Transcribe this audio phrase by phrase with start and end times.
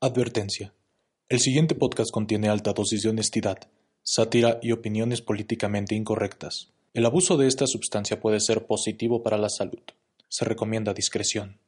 [0.00, 0.72] Advertencia:
[1.28, 3.58] El siguiente podcast contiene alta dosis de honestidad,
[4.04, 6.68] sátira y opiniones políticamente incorrectas.
[6.94, 9.82] El abuso de esta sustancia puede ser positivo para la salud.
[10.28, 11.58] Se recomienda discreción.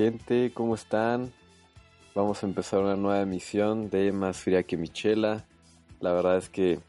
[0.00, 1.30] Gente, ¿cómo están?
[2.14, 5.44] Vamos a empezar una nueva emisión de Más Fría que Michela.
[6.00, 6.80] La verdad es que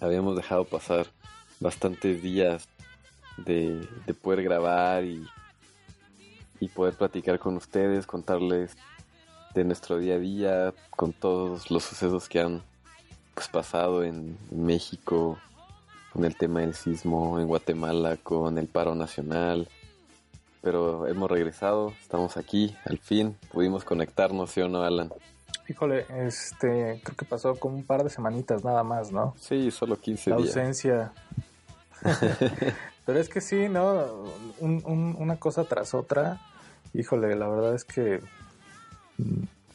[0.00, 1.06] habíamos dejado pasar
[1.60, 2.68] bastantes días
[3.36, 5.24] de, de poder grabar y,
[6.58, 8.76] y poder platicar con ustedes, contarles
[9.54, 12.60] de nuestro día a día, con todos los sucesos que han
[13.34, 15.38] pues, pasado en México,
[16.12, 19.68] con el tema del sismo, en Guatemala, con el paro nacional
[20.66, 25.12] pero hemos regresado, estamos aquí, al fin, pudimos conectarnos, ¿sí o no, Alan?
[25.68, 29.32] Híjole, este, creo que pasó como un par de semanitas nada más, ¿no?
[29.38, 30.48] Sí, solo 15 La días.
[30.48, 31.12] ausencia.
[33.06, 34.24] Pero es que sí, ¿no?
[34.58, 36.40] Un- un- una cosa tras otra.
[36.94, 38.20] Híjole, la verdad es que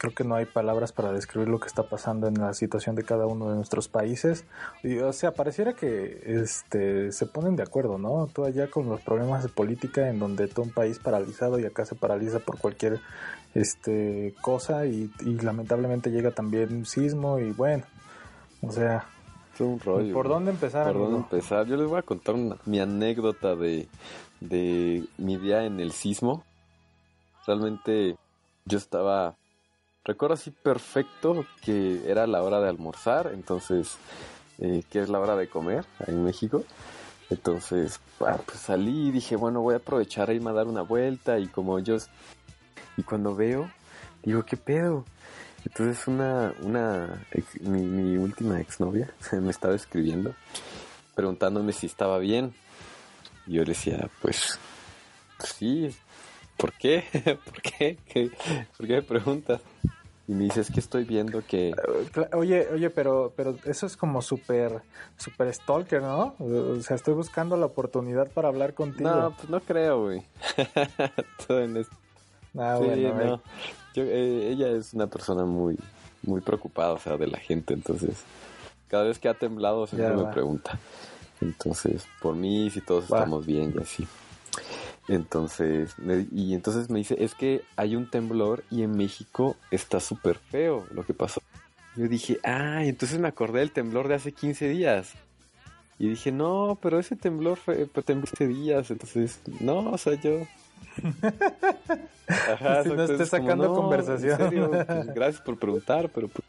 [0.01, 3.03] creo que no hay palabras para describir lo que está pasando en la situación de
[3.03, 4.45] cada uno de nuestros países.
[4.81, 8.27] Y, o sea, pareciera que este, se ponen de acuerdo, ¿no?
[8.33, 11.85] Tú allá con los problemas de política en donde todo un país paralizado y acá
[11.85, 12.99] se paraliza por cualquier
[13.53, 17.83] este cosa y, y lamentablemente llega también un sismo y bueno,
[18.63, 19.05] o sea,
[19.53, 20.13] Es un rollo.
[20.15, 20.91] ¿por dónde empezar?
[20.93, 21.67] ¿Por dónde empezar?
[21.67, 23.87] Yo les voy a contar una- mi anécdota de,
[24.39, 26.43] de mi día en el sismo.
[27.45, 28.15] Realmente
[28.65, 29.35] yo estaba,
[30.03, 33.97] recuerdo así perfecto que era la hora de almorzar, entonces,
[34.59, 36.63] eh, que es la hora de comer en México.
[37.29, 40.81] Entonces, ah, pues salí y dije, bueno, voy a aprovechar a irme a dar una
[40.81, 41.97] vuelta y como yo...
[42.97, 43.71] Y cuando veo,
[44.21, 45.05] digo, ¿qué pedo?
[45.65, 47.25] Entonces una, una
[47.61, 50.33] mi última exnovia me estaba escribiendo
[51.15, 52.53] preguntándome si estaba bien.
[53.47, 54.59] Y yo le decía, pues,
[55.37, 55.95] pues sí,
[56.61, 57.03] ¿por qué?
[57.45, 57.97] ¿Por qué?
[58.05, 58.31] ¿Qué?
[58.77, 59.61] ¿Por qué me preguntas?
[60.27, 61.73] Y me dice, es que estoy viendo que...
[62.13, 64.81] Cla- Oye, oye, pero, pero eso es como súper,
[65.17, 66.35] súper stalker, ¿no?
[66.39, 69.09] O sea, estoy buscando la oportunidad para hablar contigo.
[69.09, 70.23] No, pues no creo, güey.
[71.47, 71.95] Todo en esto.
[72.57, 73.35] ah, Sí, bueno, no.
[73.35, 73.39] eh.
[73.93, 75.77] Yo, eh, ella es una persona muy,
[76.21, 78.23] muy preocupada, o sea, de la gente, entonces
[78.87, 80.79] cada vez que ha temblado siempre me pregunta.
[81.41, 84.07] Entonces, por mí, si todos estamos bien y así.
[85.07, 89.99] Entonces, me- y entonces me dice, es que hay un temblor y en México está
[89.99, 91.41] súper feo lo que pasó.
[91.95, 95.13] Yo dije, ah, entonces me acordé del temblor de hace 15 días.
[95.99, 100.47] Y dije, no, pero ese temblor fue temblor hace días, entonces, no, o sea, yo...
[102.27, 104.31] Ajá, Si no estés es como, sacando "No, conversación".
[104.31, 106.47] en serio, pues, gracias por preguntar, pero pues,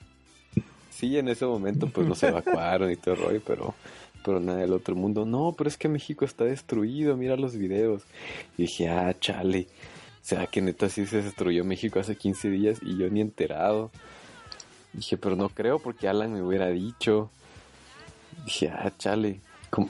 [0.91, 3.75] sí, en ese momento pues nos evacuaron y todo el rollo, pero,
[4.25, 5.25] pero nada del otro mundo.
[5.25, 8.03] No, pero es que México está destruido, mira los videos.
[8.57, 9.69] Y dije, ah, chale.
[10.23, 13.91] O sea, que neta sí se destruyó México hace 15 días y yo ni enterado.
[14.93, 17.31] Dije, pero no creo porque Alan me hubiera dicho.
[18.45, 19.41] Dije, ah, chale.
[19.71, 19.89] ¿cómo?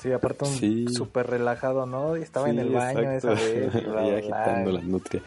[0.00, 0.86] Sí, aparte un Sí.
[0.88, 2.16] súper relajado, ¿no?
[2.16, 3.36] Y estaba en el baño exacto.
[3.36, 3.74] esa vez.
[3.74, 4.42] y bla, Ahí bla, bla.
[4.42, 5.22] agitando la nutria.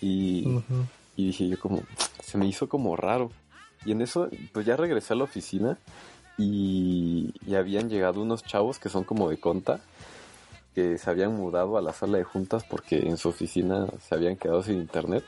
[0.00, 0.86] Y, Ujú.
[1.16, 1.82] y dije yo como,
[2.22, 3.30] se me hizo como raro.
[3.84, 5.78] Y en eso, pues ya regresé a la oficina
[6.38, 9.80] y, habían llegado unos chavos que son como de conta,
[10.74, 14.36] que se habían mudado a la sala de juntas porque en su oficina se habían
[14.36, 15.24] quedado sin internet.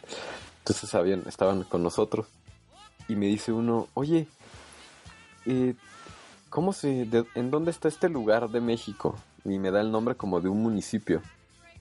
[0.60, 2.26] Entonces habían, estaban con nosotros.
[3.08, 4.28] Y me dice uno, oye,
[5.46, 5.74] eh,
[6.48, 9.16] ¿cómo se, de- ¿en dónde está este lugar de México?
[9.44, 11.22] Y me da el nombre como de un municipio.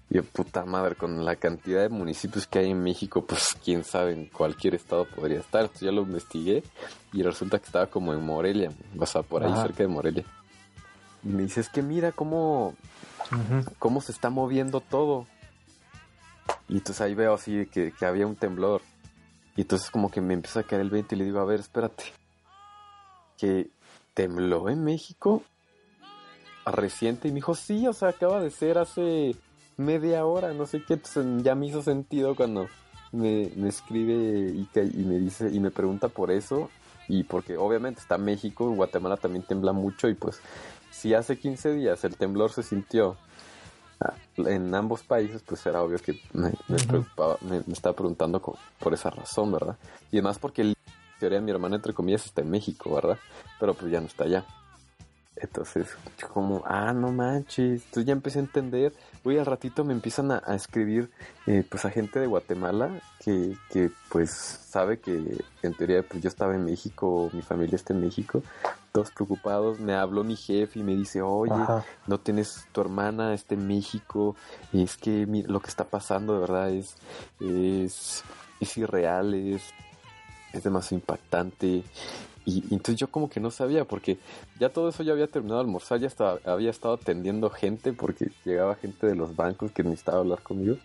[0.10, 3.84] Y yo, puta madre, con la cantidad de municipios que hay en México, pues quién
[3.84, 5.62] sabe, en cualquier estado podría estar.
[5.62, 6.64] Entonces ya lo investigué
[7.14, 9.64] y resulta que estaba como en Morelia, o sea, por ahí Ajá.
[9.64, 10.26] cerca de Morelia.
[11.24, 12.76] Y me dice, es que mira cómo,
[13.78, 15.28] cómo se está moviendo todo.
[16.68, 18.82] Y entonces ahí veo así que, que había un temblor.
[19.56, 21.60] Y entonces como que me empieza a caer el 20 y le digo, a ver,
[21.60, 22.06] espérate.
[23.38, 23.70] Que
[24.14, 25.44] tembló en México
[26.66, 27.28] reciente.
[27.28, 29.36] Y me dijo, sí, o sea, acaba de ser hace
[29.80, 30.94] media hora, no sé qué.
[30.94, 32.68] Entonces ya me hizo sentido cuando
[33.12, 36.70] me, me escribe Ica y me dice, y me pregunta por eso.
[37.08, 40.40] Y porque obviamente está México, Guatemala también tembla mucho y pues
[40.92, 43.18] si hace 15 días el temblor se sintió
[44.00, 46.52] ah, en ambos países, pues era obvio que me,
[46.88, 48.40] preocupaba, me, me estaba preguntando
[48.80, 49.76] por esa razón, ¿verdad?
[50.12, 50.76] Y además porque el
[51.20, 53.20] teoría mi hermana, entre comillas, está en México, ¿verdad?
[53.60, 54.46] Pero pues ya no está allá.
[55.42, 55.88] Entonces,
[56.34, 57.84] como, ah, no manches.
[57.86, 58.94] Entonces ya empecé a entender.
[59.24, 61.10] Hoy al ratito me empiezan a, a escribir,
[61.48, 66.30] eh, pues a gente de Guatemala que, que, pues sabe que en teoría pues yo
[66.30, 68.44] estaba en México, mi familia está en México.
[68.92, 69.80] Todos preocupados.
[69.80, 71.86] Me habló mi jefe y me dice, oye, Ajá.
[72.08, 74.36] no tienes tu hermana, está en México,
[74.74, 76.96] y es que lo que está pasando de verdad es,
[77.40, 78.24] es,
[78.60, 79.64] es irreal, es,
[80.54, 81.84] es demasiado impactante.
[82.50, 84.18] Y, entonces yo como que no sabía, porque
[84.60, 88.32] ya todo eso ya había terminado de almorzar, ya estaba, había estado atendiendo gente, porque
[88.44, 90.78] llegaba gente de los bancos que necesitaba hablar conmigo.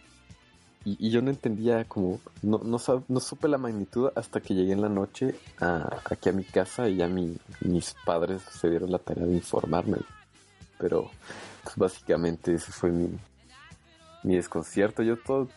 [0.85, 2.79] Y, y yo no entendía como, no, no,
[3.09, 6.89] no supe la magnitud hasta que llegué en la noche a, aquí a mi casa
[6.89, 9.97] y ya mi, mis padres se dieron la tarea de informarme.
[10.79, 11.11] Pero
[11.63, 13.09] pues, básicamente ese fue mi,
[14.25, 15.03] mi desconcierto.
[15.03, 15.49] Yo todo,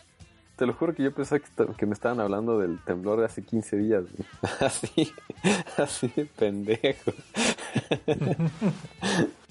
[0.58, 1.40] te lo juro que yo pensaba
[1.78, 4.04] que, me estaban hablando del temblor de hace 15 días.
[4.60, 5.14] Así,
[5.78, 7.12] así de pendejo.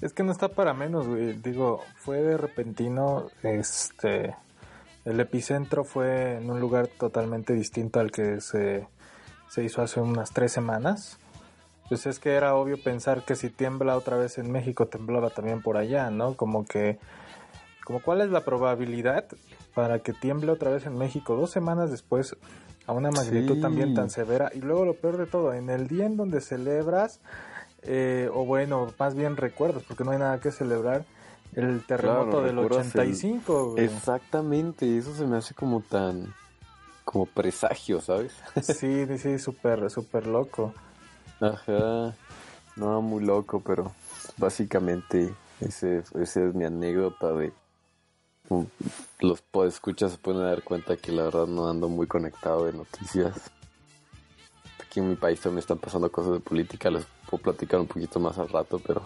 [0.01, 1.33] Es que no está para menos, güey.
[1.33, 4.35] Digo, fue de repentino, este...
[5.05, 8.85] El epicentro fue en un lugar totalmente distinto al que se,
[9.47, 11.17] se hizo hace unas tres semanas.
[11.87, 15.61] Pues es que era obvio pensar que si tiembla otra vez en México, temblaba también
[15.61, 16.35] por allá, ¿no?
[16.35, 16.99] Como que...
[17.87, 19.23] Como cuál es la probabilidad
[19.73, 22.35] para que tiemble otra vez en México dos semanas después
[22.85, 23.61] a una magnitud Sí.
[23.61, 24.51] también tan severa.
[24.53, 27.21] Y luego lo peor de todo, en el día en donde celebras,
[27.83, 31.05] eh, o bueno, más bien recuerdas, porque no hay nada que celebrar,
[31.53, 33.71] el terremoto Claro, del recuerdas el- 85.
[33.71, 33.85] güey.
[33.85, 36.33] Exactamente, eso se me hace como tan,
[37.05, 38.33] como presagio, ¿sabes?
[38.63, 40.73] Sí, sí, súper, súper loco.
[41.39, 42.13] Ajá,
[42.75, 43.93] no, muy loco, pero
[44.35, 47.53] básicamente ese, ese es mi anécdota de
[49.19, 53.51] los podescuchas se pueden dar cuenta que la verdad no ando muy conectado de noticias.
[54.81, 58.19] Aquí en mi país también están pasando cosas de política, les puedo platicar un poquito
[58.19, 59.01] más al rato, pero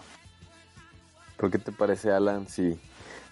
[1.36, 2.78] ¿por qué te parece Alan si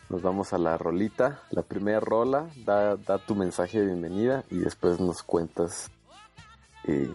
[0.09, 1.43] nos vamos a la rolita?
[1.51, 5.91] La primera rola, da, da tu mensaje de bienvenida y después nos cuentas
[6.85, 7.13] eh,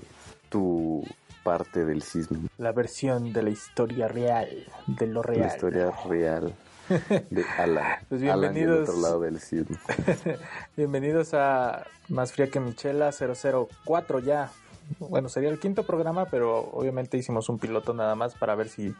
[0.49, 1.03] tu
[1.43, 2.47] parte del sismo.
[2.57, 4.47] La versión de la historia real,
[4.87, 5.41] de lo real.
[5.41, 6.55] La historia real
[6.89, 7.99] de Alan.
[8.09, 8.89] Pues Alan bienvenidos.
[8.89, 9.39] otro lado del.
[10.77, 14.51] Bienvenidos a Más Fría que Michela 004 ya.
[14.99, 18.93] Bueno, sería el quinto programa, pero obviamente hicimos un piloto nada más para ver si,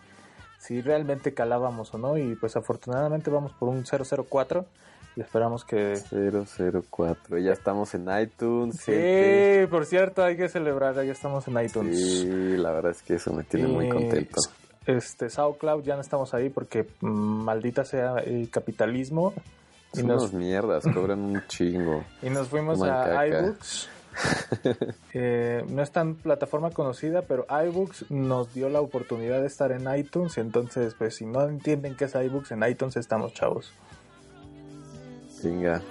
[0.58, 2.18] si realmente calábamos o no.
[2.18, 4.66] Y pues afortunadamente vamos por un 004
[5.16, 5.94] y esperamos que...
[6.10, 7.38] 004.
[7.38, 8.82] Ya estamos en iTunes.
[8.82, 9.62] gente.
[9.62, 11.98] Sí, por cierto, hay que celebrar, ya estamos en iTunes.
[11.98, 14.42] Sí, la verdad es que eso me tiene muy contento.
[14.86, 19.34] Este, SoundCloud ya no estamos ahí porque maldita sea el capitalismo.
[19.94, 22.04] Y Son nos, unas mierdas, cobran un chingo.
[22.22, 23.28] y nos fuimos Toman a caca.
[23.28, 23.90] iBooks.
[25.14, 29.94] Eh, no es tan plataforma conocida, pero iBooks nos dio la oportunidad de estar en
[29.94, 30.38] iTunes.
[30.38, 33.74] Y entonces, pues si no entienden qué es iBooks, en iTunes estamos chavos.
[35.44, 35.82] Venga,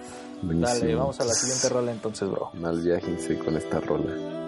[0.43, 0.81] buenísimo.
[0.81, 2.51] Dale, vamos a la siguiente rola entonces, bro.
[2.55, 4.44] Mal viajense con esta rola.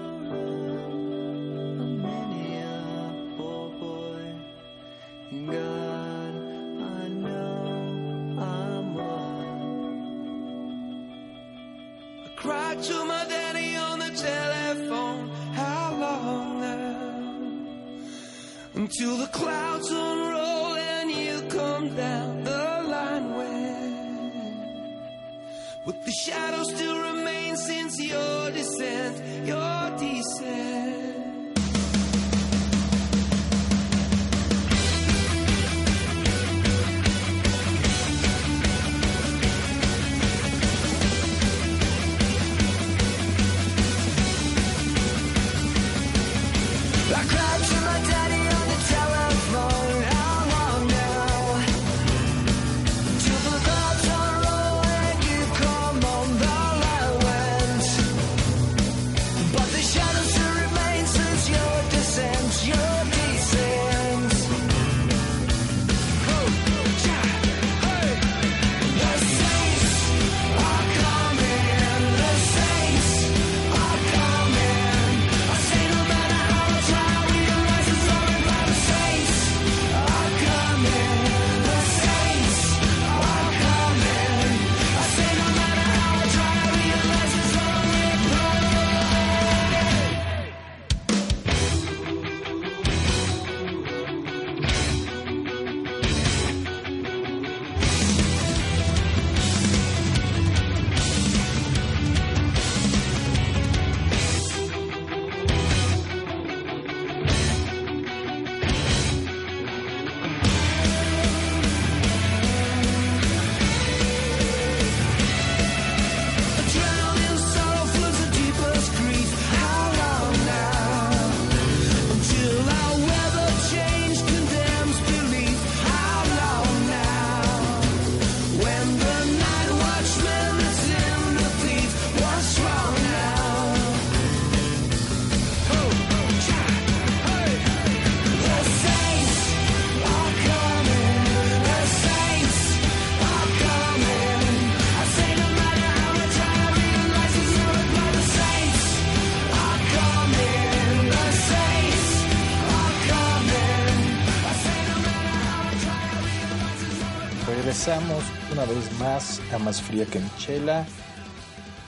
[159.07, 160.85] Más a Más Fría que Michela.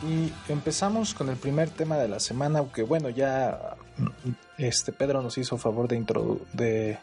[0.08, 3.74] Y empezamos con el primer tema de la semana, aunque bueno, ya
[4.56, 6.98] este Pedro nos hizo favor de introdu de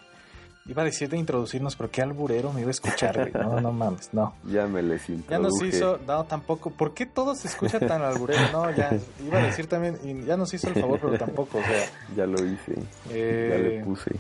[0.68, 3.34] iba a decir de introducirnos, pero qué alburero me iba a escuchar, güey.
[3.46, 4.34] No, no mames, no.
[4.46, 5.68] Ya me les Ya nos introduje.
[5.68, 6.70] hizo, no, tampoco.
[6.72, 8.42] ¿Por qué todo se escucha tan alburero?
[8.54, 11.62] No, ya iba a decir también, y ya nos hizo el favor, pero tampoco, o
[11.64, 12.76] sea, Ya lo hice.
[13.12, 14.12] Eh, Ya le puse.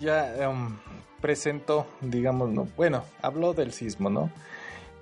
[0.00, 0.76] ya em,
[1.24, 4.30] presentó, digamos, no, bueno, habló del sismo, ¿no?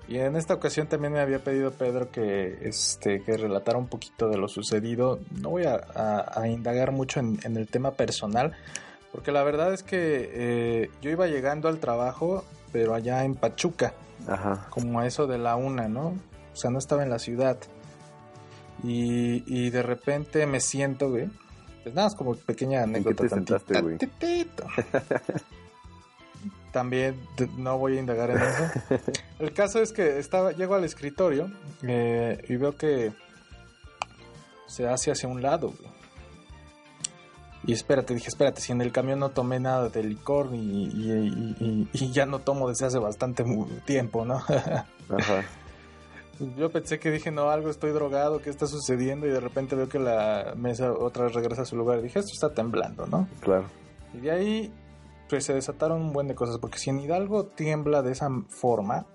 [0.07, 4.29] Y en esta ocasión también me había pedido Pedro que, este, que relatara un poquito
[4.29, 5.19] de lo sucedido.
[5.41, 8.53] No voy a, a- a indagar mucho en, en el tema personal,
[9.11, 13.93] porque la verdad es que eh, yo iba llegando al trabajo, pero allá en Pachuca.
[14.25, 14.67] Ajá.
[14.69, 16.13] como a eso de la una, ¿no?
[16.53, 17.57] O sea, no estaba en la ciudad.
[18.81, 21.27] Y, y de repente me siento, güey.
[21.83, 23.23] Pues nada, es como pequeña anécdota.
[23.23, 23.97] te sentaste, güey?
[26.73, 27.15] También
[27.57, 29.01] no voy a indagar en eso.
[29.39, 31.49] El caso es que estaba, llego al escritorio
[31.83, 33.13] eh, y veo que
[34.67, 35.93] se hace hacia un lado, güey.
[37.65, 41.55] Y espérate, dije, espérate, si en el camión no tomé nada de licor y, y-
[41.59, 43.45] y- y- y ya no tomo desde hace bastante
[43.85, 44.35] tiempo, ¿no?
[45.09, 45.43] Ajá.
[46.57, 49.27] Yo pensé que dije, no, algo estoy drogado, ¿qué está sucediendo?
[49.27, 51.99] Y de repente veo que la mesa otra vez regresa a su lugar.
[51.99, 53.29] Y dije, esto está temblando, ¿no?
[53.39, 53.65] Claro.
[54.13, 54.73] Y de ahí,
[55.33, 56.59] pues se desataron un buen de cosas.
[56.59, 59.07] Porque si en Hidalgo tiembla de esa forma,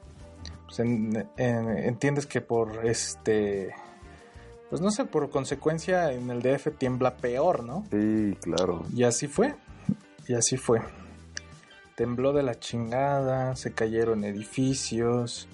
[0.67, 3.73] pues en- en- entiendes que por este.
[4.69, 7.85] Pues no sé, por consecuencia en el DF tiembla peor, ¿no?
[7.93, 8.83] Sí, claro.
[8.93, 9.55] Y así fue.
[10.27, 10.81] Y así fue.
[11.95, 15.49] Tembló de la chingada, se cayeron edificios,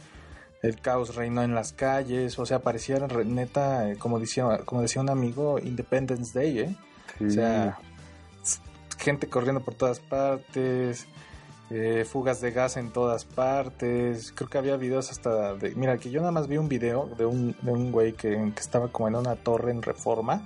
[0.62, 5.02] el caos reinó en las calles, o sea, parecía re- neta, como decía, como decía
[5.02, 6.76] un amigo, Independence Day, ¿eh?
[7.18, 7.24] Sí.
[7.26, 7.78] O sea,
[9.04, 11.06] gente corriendo por todas partes,
[11.70, 14.32] eh, fugas de gas en todas partes.
[14.34, 15.74] Creo que había videos hasta de.
[15.74, 18.60] Mira, que yo nada más vi un video de un, de un güey que, que
[18.60, 20.42] estaba como en una torre en reforma.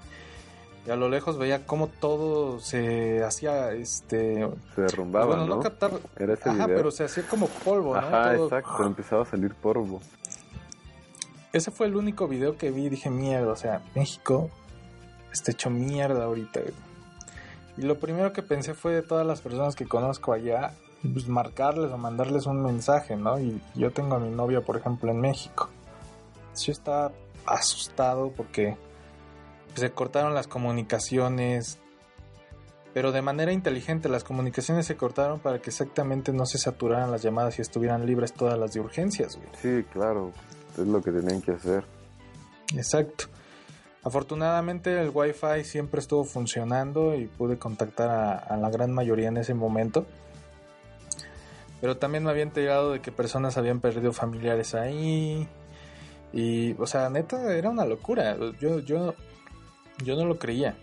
[0.86, 4.48] Y a lo lejos veía cómo todo se hacía, este...
[4.74, 5.56] se derrumbaba, bueno, ¿no?
[5.56, 5.90] no captar...
[6.16, 6.76] Era ese Ajá, video.
[6.78, 7.98] pero se hacía como polvo, ¿no?
[8.06, 8.86] Ajá, Todo- exacto.
[8.86, 10.00] Empezaba a salir polvo.
[11.52, 14.48] Ese fue el único video que vi y dije, mierda, o sea, México
[15.30, 16.60] está hecho mierda ahorita.
[16.60, 16.72] güey".
[17.78, 21.92] Y lo primero que pensé fue de todas las personas que conozco allá, pues marcarles
[21.92, 23.38] o mandarles un mensaje, ¿no?
[23.38, 25.68] Y yo tengo a mi novia, por ejemplo, en México.
[26.60, 27.12] Yo estaba
[27.46, 28.76] asustado porque
[29.68, 31.78] pues, se cortaron las comunicaciones,
[32.92, 34.08] pero de manera inteligente.
[34.08, 38.32] Las comunicaciones se cortaron para que exactamente no se saturaran las llamadas y estuvieran libres
[38.32, 39.48] todas las de urgencias, güey.
[39.62, 40.32] Sí, claro.
[40.72, 41.84] Es lo que tenían que hacer.
[42.74, 43.26] Exacto.
[44.08, 48.08] Afortunadamente el Wi-Fi siempre estuvo funcionando y pude contactar
[48.48, 50.06] a, la gran mayoría en ese momento.
[51.82, 55.46] Pero también me había enterado de que personas habían perdido familiares ahí.
[56.32, 58.34] Y, o sea, neta, era una locura.
[58.58, 59.14] Yo, yo,
[60.02, 60.74] yo no lo creía.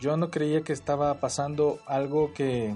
[0.00, 2.74] yo no creía que estaba pasando algo que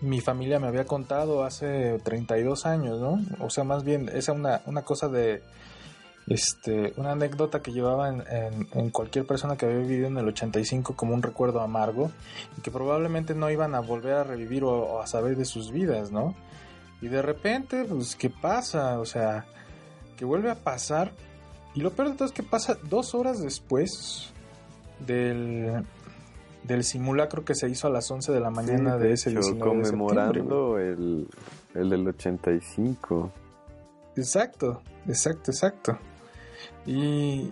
[0.00, 3.20] mi familia me había contado hace 32 años, ¿no?
[3.44, 5.42] O sea, más bien, esa una, una cosa de,
[6.28, 10.28] este, una anécdota que llevaba en, en- en cualquier persona que había vivido en el
[10.28, 12.10] 85 como un recuerdo amargo
[12.56, 15.72] y que probablemente no iban a volver a revivir o, o a saber de sus
[15.72, 16.34] vidas, ¿no?
[17.00, 19.00] Y de repente, pues, ¿qué pasa?
[19.00, 19.44] O sea,
[20.16, 21.10] que vuelve a pasar
[21.74, 24.32] y lo peor de todo es que pasa dos horas después
[25.04, 25.82] del,
[26.62, 29.40] del simulacro que se hizo a las 11 de la mañana Sí, de ese hecho,
[29.40, 30.46] 19 de septiembre, güey.
[30.46, 31.28] conmemorando el,
[31.74, 33.32] el del 85.
[34.16, 35.98] Exacto, exacto, exacto.
[36.86, 37.50] Y,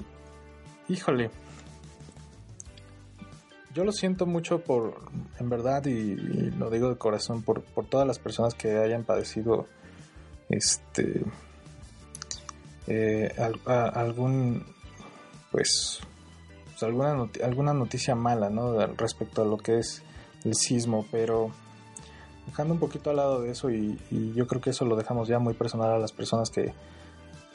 [0.88, 1.30] híjole,
[3.74, 4.96] yo lo siento mucho por,
[5.38, 9.66] en verdad, y, lo digo de corazón, por, por todas las personas que hayan padecido,
[10.48, 11.22] este,
[12.86, 13.32] eh,
[13.66, 14.64] algún,
[15.52, 16.00] pues,
[16.64, 18.86] pues, alguna, alguna noticia mala, ¿no?
[18.96, 20.02] Respecto a lo que es
[20.44, 21.50] el sismo, pero
[22.46, 23.96] dejando un poquito al lado de eso y
[24.34, 26.72] yo creo que eso lo dejamos ya muy personal a las personas que,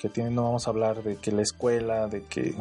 [0.08, 2.56] que tienen, no vamos a hablar de que la escuela, de que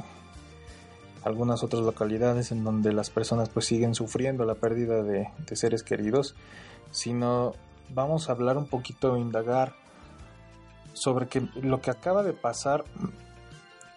[1.22, 5.82] algunas otras localidades en donde las personas pues siguen sufriendo la pérdida de, de seres
[5.82, 6.34] queridos,
[6.90, 7.52] sino
[7.90, 9.74] vamos a hablar un poquito, indagar
[10.94, 12.84] sobre que lo que acaba de pasar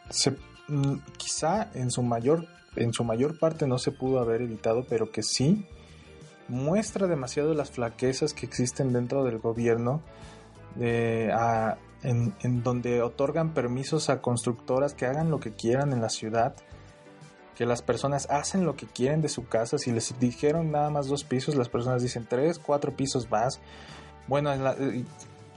[0.10, 0.32] se,
[0.68, 5.12] mm, quizá en su mayor en su mayor parte no se pudo haber evitado, pero
[5.12, 5.66] que sí
[6.48, 10.02] muestra demasiado las flaquezas que existen dentro del gobierno
[10.80, 16.02] eh, a- en, en donde otorgan permisos a constructoras que hagan lo que quieran en
[16.02, 16.56] la ciudad,
[17.56, 21.08] que las personas hacen lo que quieren de su casa, si les dijeron nada más
[21.08, 23.60] dos pisos, las personas dicen tres, cuatro pisos más.
[24.28, 25.04] Bueno, en la- eh,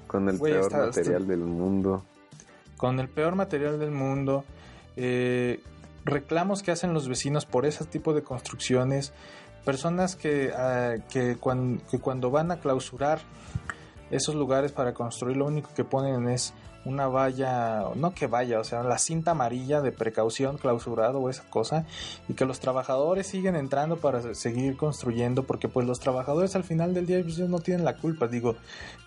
[0.06, 2.04] Con el peor está- material del mundo.
[2.76, 4.44] con el peor material del mundo,
[4.96, 5.60] eh,
[6.06, 9.12] reclamos que hacen los vecinos por ese tipo de construcciones,
[9.66, 13.18] personas que, ah, que cuando van a clausurar
[14.10, 18.64] esos lugares para construir lo único que ponen es una valla, no que vaya, o
[18.64, 21.84] sea, la cinta amarilla de precaución clausurado o esa cosa,
[22.28, 26.94] y que los trabajadores siguen entrando para seguir construyendo, porque pues los trabajadores al final
[26.94, 28.56] del día ellos no tienen la culpa, digo,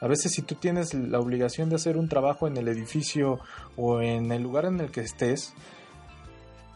[0.02, 3.40] a veces si tú tienes la obligación de hacer un trabajo en el edificio
[3.76, 5.54] o en el lugar en el que estés,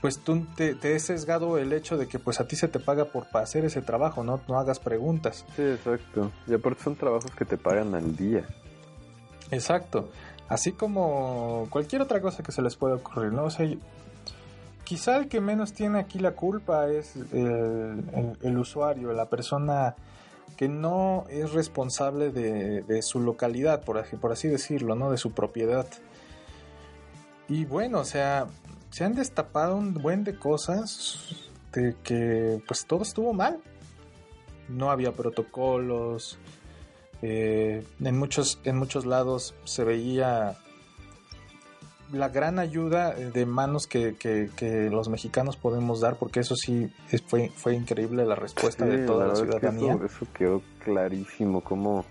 [0.01, 2.79] pues tú te, te es sesgado el hecho de que pues a ti se te
[2.79, 5.45] paga por hacer ese trabajo, no, no hagas preguntas.
[5.55, 6.31] Sí, exacto.
[6.47, 8.45] Y aparte son trabajos que te pagan al día.
[9.51, 10.09] Exacto.
[10.49, 13.45] Así como cualquier otra cosa que se les pueda ocurrir, ¿no?
[13.45, 13.67] O sea,
[14.83, 19.95] quizá el que menos tiene aquí la culpa es el, el- el usuario, la persona
[20.55, 25.11] que no es responsable de, de su localidad, por, así- por así decirlo, ¿no?
[25.11, 25.85] De su propiedad.
[27.49, 28.47] Y bueno, o sea,
[28.89, 31.35] se han destapado un buen de cosas
[31.73, 33.59] de que pues todo estuvo mal.
[34.69, 36.37] No había protocolos,
[37.21, 40.57] eh, en muchos en muchos lados se veía
[42.11, 46.89] la gran ayuda de manos que, que- que los mexicanos podemos dar porque eso sí
[47.27, 50.27] fue fue increíble la respuesta Sí, de toda la, verdad es que ciudadanía eso, eso
[50.33, 51.61] quedó clarísimo.
[51.61, 52.05] Como...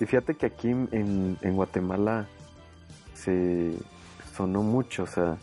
[0.00, 2.28] Y fíjate que aquí en, en Guatemala
[3.14, 3.72] se
[4.36, 5.04] sonó mucho.
[5.04, 5.38] O sea,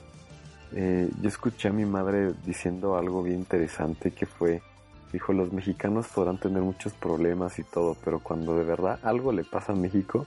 [0.74, 4.62] eh, yo escuché a mi madre diciendo algo bien interesante que fue,
[5.12, 9.44] dijo, los mexicanos podrán tener muchos problemas y todo, pero cuando de verdad algo le
[9.44, 10.26] pasa a México,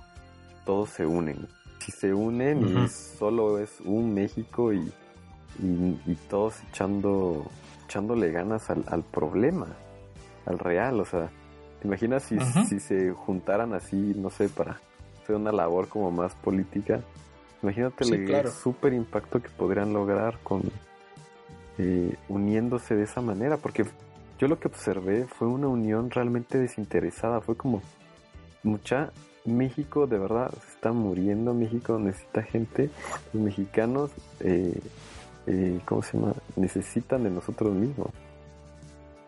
[0.64, 1.46] todos se unen.
[1.81, 4.92] Si se unen y solo es un México y,
[5.61, 7.46] y, y todos echando,
[7.87, 9.66] echándole ganas al, al problema,
[10.46, 11.31] al real, o sea,
[11.81, 14.81] ¿te imaginas si, si se juntaran así, no sé, para
[15.22, 17.00] hacer una labor como más política?
[17.62, 18.51] Imagínate Sí, el claro.
[18.51, 20.62] súper impacto que podrían lograr con
[21.79, 23.85] eh, uniéndose de esa manera, porque
[24.38, 27.81] yo lo que observé fue una unión realmente desinteresada, fue como
[28.62, 29.12] mucha
[29.44, 32.90] México de verdad se está muriendo, México necesita gente,
[33.33, 34.79] los mexicanos, eh,
[35.46, 36.35] eh, ¿cómo se llama?
[36.57, 38.09] Necesitan de nosotros mismos.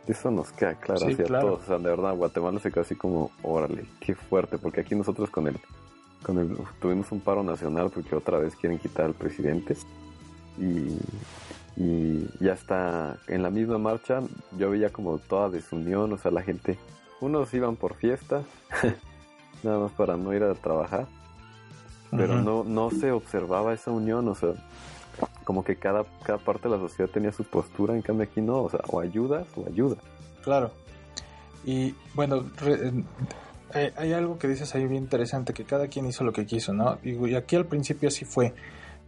[0.07, 1.47] Eso nos queda claro Sí, hacia claro.
[1.49, 4.95] todos, o sea, de verdad, Guatemala se quedó así como, órale, qué fuerte, porque aquí
[4.95, 5.59] nosotros con el,
[6.25, 9.77] con el, tuvimos un paro nacional porque otra vez quieren quitar al presidente
[10.59, 10.99] y,
[11.77, 14.21] y ya está en la misma marcha,
[14.59, 16.79] yo veía como toda desunión, o sea, la gente,
[17.21, 18.43] unos iban por fiesta,
[19.63, 21.07] nada más para no ir a trabajar,
[22.11, 24.51] pero no, no se observaba esa unión, o sea,
[25.45, 28.63] como que cada, cada parte de la sociedad tenía su postura, en cambio aquí no,
[28.63, 29.97] o sea, o ayudas o ayuda.
[30.43, 30.71] Claro.
[31.65, 32.93] Y bueno, re-
[33.75, 36.73] hay, hay algo que dices ahí bien interesante, que cada quien hizo lo que quiso,
[36.73, 36.99] ¿no?
[37.03, 38.55] Y aquí al principio sí fue,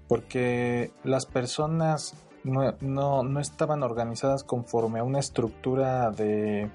[0.08, 6.68] porque las personas no, no, no estaban organizadas conforme a una estructura de,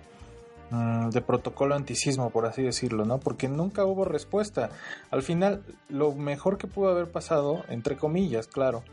[0.70, 3.20] mm, de protocolo antisismo, por así decirlo, ¿no?
[3.20, 4.70] Porque nunca hubo respuesta.
[5.10, 8.84] Al final, lo mejor que pudo haber pasado, entre comillas, claro,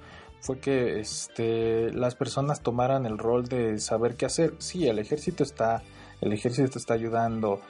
[0.41, 4.55] fue que este, las personas tomaran el rol de saber qué hacer.
[4.59, 5.83] Sí, el ejército está,
[6.21, 7.61] el ejército está ayudando,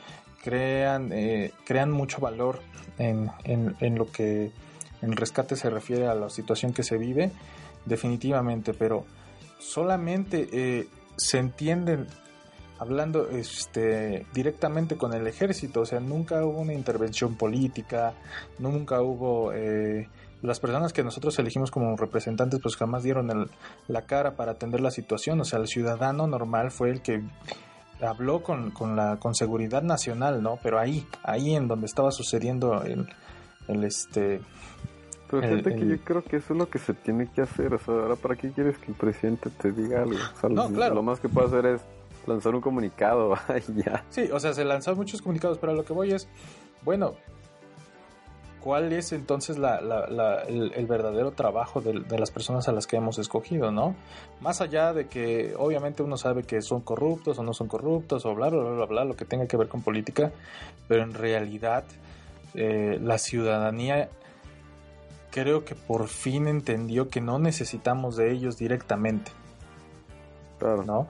[0.43, 2.61] crean, eh, crean mucho valor
[2.99, 4.51] en, en, en lo que
[5.03, 7.31] en rescate se refiere a la situación que se vive,
[7.85, 9.05] definitivamente, pero
[9.59, 12.07] solamente eh, se entienden
[12.79, 18.15] hablando este, directamente con el ejército, o sea, nunca hubo una intervención política,
[18.59, 19.53] nunca hubo...
[19.53, 20.09] Eh,
[20.41, 23.51] las personas que nosotros elegimos como representantes pues jamás dieron el-
[23.89, 27.23] la cara para atender la situación, o sea, el ciudadano normal fue el que
[28.01, 30.59] habló con, con la con seguridad nacional, ¿no?
[30.63, 33.07] Pero ahí, ahí en donde estaba sucediendo el,
[33.69, 34.41] el este
[35.31, 37.43] Pero El- fíjate que el- yo creo que eso es lo que se tiene que
[37.43, 37.75] hacer.
[37.75, 40.17] O sea, ahora, ¿para qué quieres que el presidente te diga algo?
[40.37, 40.95] O sea, No, lo- claro.
[40.95, 41.83] Lo más que puede hacer es
[42.27, 43.35] lanzar un comunicado
[43.69, 44.05] y ya.
[44.11, 46.29] Sí, o sea, se lanzaron muchos comunicados, pero a lo que voy es,
[46.83, 47.15] bueno,
[48.61, 52.73] ¿cuál es entonces la, la- la- el, el verdadero trabajo de, de las personas a
[52.73, 53.95] las que hemos escogido, no?
[54.41, 58.35] Más allá de que obviamente uno sabe que son corruptos o no son corruptos o
[58.35, 60.33] bla, bla, bla, bla, bla, lo que tenga que ver con política,
[60.89, 61.85] pero en realidad
[62.55, 64.09] eh, la ciudadanía
[65.31, 69.31] creo que por fin entendió que no necesitamos de ellos directamente,
[70.59, 70.83] Claro.
[70.85, 71.09] ¿no?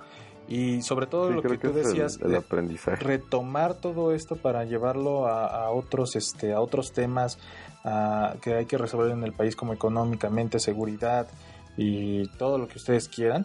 [0.49, 3.05] Y sobre todo Sí, lo que tú decías, el, aprendizaje.
[3.05, 7.39] retomar todo esto para llevarlo a, a otros este a otros temas
[7.85, 11.29] ah, que hay que resolver en el país como económicamente seguridad
[11.77, 13.45] y todo lo que ustedes quieran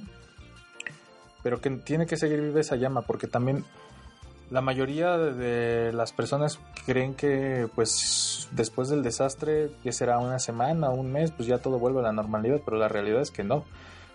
[1.44, 3.66] pero que tiene que seguir viva esa llama porque también
[4.50, 10.40] la mayoría de, de las personas creen que pues después del desastre que será una
[10.40, 13.44] semana un mes pues ya todo vuelve a la normalidad pero la realidad es que
[13.44, 13.66] no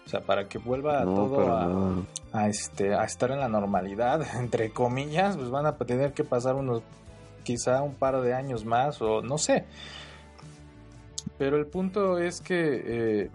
[0.08, 4.70] o sea para que vuelva no, todo a este a estar en la normalidad entre
[4.70, 6.82] comillas pues van a tener que pasar unos
[7.44, 9.64] quizá un par de años más o no sé.
[11.36, 13.30] Pero el punto es que eh,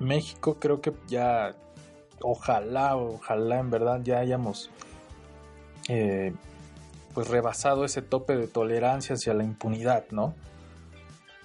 [0.00, 1.54] México creo que ya
[2.22, 4.70] ojalá ojalá en verdad ya hayamos
[5.88, 6.32] eh,
[7.12, 10.34] pues rebasado ese tope de tolerancia hacia la impunidad no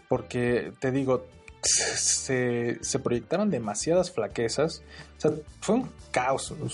[0.07, 1.25] porque te digo
[1.61, 4.81] se, se proyectaron demasiadas flaquezas.
[5.17, 6.51] O sea, fue un caos.
[6.51, 6.69] un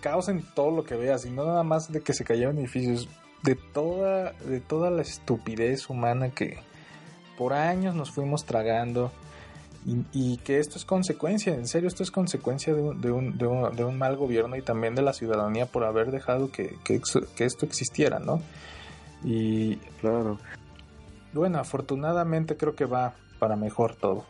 [0.00, 1.24] caos en todo lo que veas.
[1.24, 3.08] Y no nada más de que se cayeron edificios.
[3.42, 6.58] De toda, de toda la estupidez humana que
[7.36, 9.12] por años nos fuimos tragando.
[9.86, 13.36] Y, y que esto es consecuencia, en serio, esto es consecuencia de un, de un,
[13.36, 16.78] de un, de un mal gobierno y también de la ciudadanía por haber dejado que,
[16.84, 17.02] que,
[17.36, 18.40] que esto existiera, ¿no?
[19.22, 20.38] Y Claro,
[21.32, 24.24] bueno, afortunadamente creo que va para mejor todo.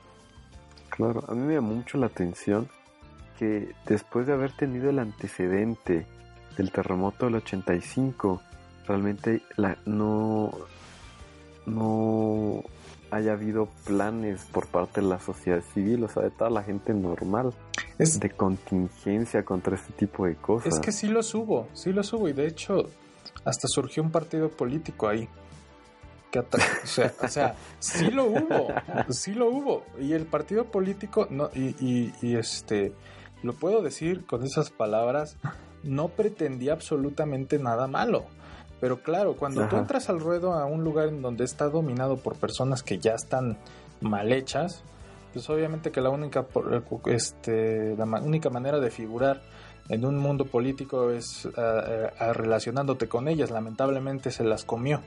[0.90, 1.24] claro.
[1.28, 2.68] A mí me llamó mucho la atención
[3.38, 6.06] que después de haber tenido el antecedente
[6.56, 8.40] del terremoto del 85,
[8.86, 10.52] realmente la, no,
[11.66, 12.62] no
[13.10, 16.94] haya habido planes por parte de la sociedad civil, o sea, de toda la gente
[16.94, 17.52] normal,
[17.98, 20.74] Es, de contingencia contra este tipo de cosas.
[20.74, 22.88] Es que sí los hubo, sí los hubo y de hecho
[23.44, 25.28] hasta surgió un partido político ahí.
[26.34, 28.68] Que o, sea, o sea, sí lo hubo,
[29.10, 29.84] sí lo hubo.
[30.00, 32.92] Y el partido político, no, y, y- y, este,
[33.44, 35.36] lo puedo decir con esas palabras,
[35.84, 38.24] no pretendía absolutamente nada malo.
[38.80, 42.34] Pero claro, cuando tú entras al ruedo a un lugar en donde está dominado por
[42.36, 43.56] personas que ya están
[44.00, 44.82] mal hechas,
[45.32, 46.44] pues obviamente que la única,
[47.06, 49.40] este, la única manera de figurar
[49.88, 53.50] en un mundo político es ah, ah, relacionándote con ellas.
[53.50, 55.00] Lamentablemente se las comió.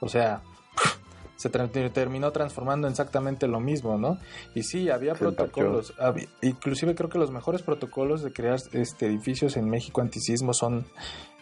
[0.00, 0.40] O sea,
[1.40, 4.18] se tra- terminó transformando en exactamente lo mismo, ¿no?
[4.54, 5.94] Y sí, había Se protocolos.
[5.98, 10.84] Había- inclusive creo que los mejores protocolos de crear este edificios en México antisismo son,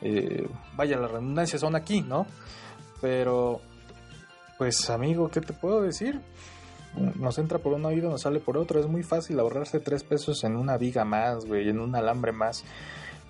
[0.01, 2.27] eh, vaya, la redundancia son aquí, ¿no?
[3.01, 3.61] Pero,
[4.57, 6.21] pues amigo, ¿qué te puedo decir?
[7.17, 8.81] Nos entra por un oído, nos sale por otro.
[8.81, 12.65] Es muy fácil ahorrarse tres pesos en una viga más, güey, en un alambre más.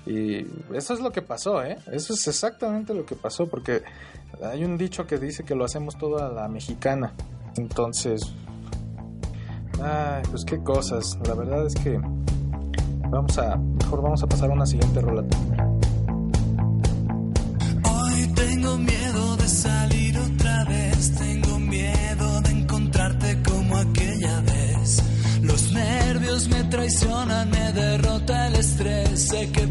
[0.09, 1.77] Y eso es lo que pasó, ¿eh?
[1.93, 3.83] Eso es exactamente lo que pasó, porque
[4.43, 7.13] hay un dicho que dice que lo hacemos todo a la mexicana.
[7.59, 8.23] Entonces,
[9.83, 11.19] ay, pues qué cosas.
[11.27, 12.01] La verdad es que
[13.11, 15.23] vamos a, mejor vamos a pasar a una siguiente rola.
[17.85, 25.03] Hoy tengo miedo de salir otra vez, tengo miedo de encontrarte como aquella vez.
[25.43, 29.67] Los nervios me traicionan, me derrota el estrés, sé que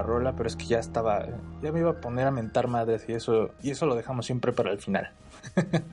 [0.00, 1.26] la rola, pero es que ya estaba,
[1.62, 4.52] ya me iba a poner a mentar madres y eso, y eso lo dejamos siempre
[4.52, 5.12] para el final.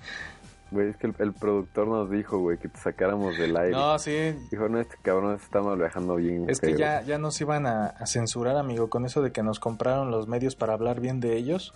[0.69, 3.71] Güey, es que el, el productor nos dijo, güey, que te sacáramos del aire.
[3.71, 6.49] No, sí, Dijo, no, este cabrón se está malviajando bien.
[6.49, 6.77] es que feo".
[6.77, 10.27] ya, ya nos iban a, a censurar, amigo, con eso de que nos compraron los
[10.27, 11.73] medios para hablar bien de ellos.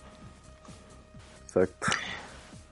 [1.46, 1.86] Exacto.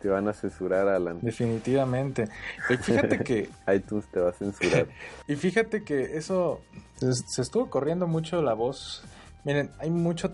[0.00, 1.20] Te van a censurar, Alan.
[1.22, 2.28] Definitivamente.
[2.68, 4.88] Y fíjate que, iTunes te va a censurar.
[5.26, 6.60] y fíjate que eso
[6.96, 9.04] se, se estuvo corriendo mucho la voz.
[9.44, 10.32] Miren, hay mucho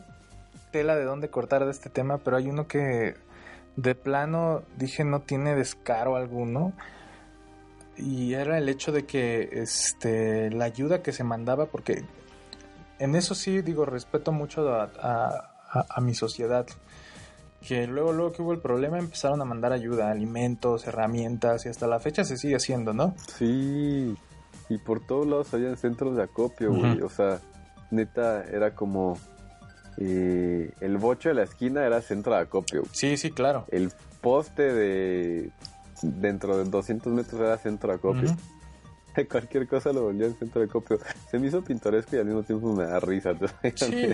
[0.73, 3.15] tela de dónde cortar de este tema, pero hay uno que
[3.77, 6.73] de plano dije no tiene descaro alguno.
[7.99, 12.05] Y era el hecho de que este la ayuda que se mandaba, porque
[12.99, 16.67] en eso sí digo, respeto mucho a, a- a- mi sociedad.
[17.67, 21.87] Que luego, luego que hubo el problema, empezaron a mandar ayuda, alimentos, herramientas, y hasta
[21.87, 23.15] la fecha se sigue haciendo, ¿no?
[23.39, 24.15] Sí.
[24.69, 27.01] Y por todos lados habían centros de acopio, güey.
[27.01, 27.41] O sea,
[27.91, 29.19] neta, era como...
[29.99, 32.83] eh, el bocho de la esquina era centro de acopio.
[32.93, 33.65] Sí, sí, claro.
[33.71, 35.51] El poste de...
[36.03, 38.37] Dentro de 200 metros era centro de acopio.
[39.33, 40.99] Cualquier cosa lo volvía en centro de acopio.
[41.31, 43.33] Se me hizo pintoresco y al mismo tiempo me da risa.
[43.75, 44.09] Sí,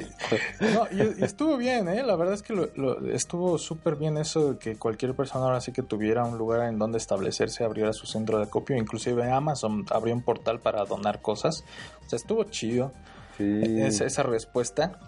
[0.61, 2.05] no, y, y estuvo bien, ¿eh?
[2.05, 5.61] La verdad es que lo- lo- estuvo súper bien eso de que cualquier persona ahora
[5.61, 9.85] sí que tuviera un lugar en donde establecerse, abriera su centro de acopio, inclusive Amazon
[9.91, 11.65] abrió un portal para donar cosas.
[12.07, 12.93] O sea, estuvo chido
[13.37, 13.81] Sí.
[13.81, 14.99] esa, esa respuesta.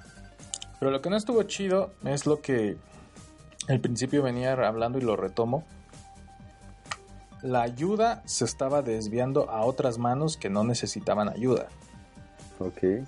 [0.79, 2.77] Pero lo que no estuvo chido es lo que
[3.69, 5.65] al principio venía hablando y lo retomo.
[7.43, 11.69] La ayuda se estaba desviando a otras manos que no necesitaban ayuda.
[12.59, 13.07] Ok.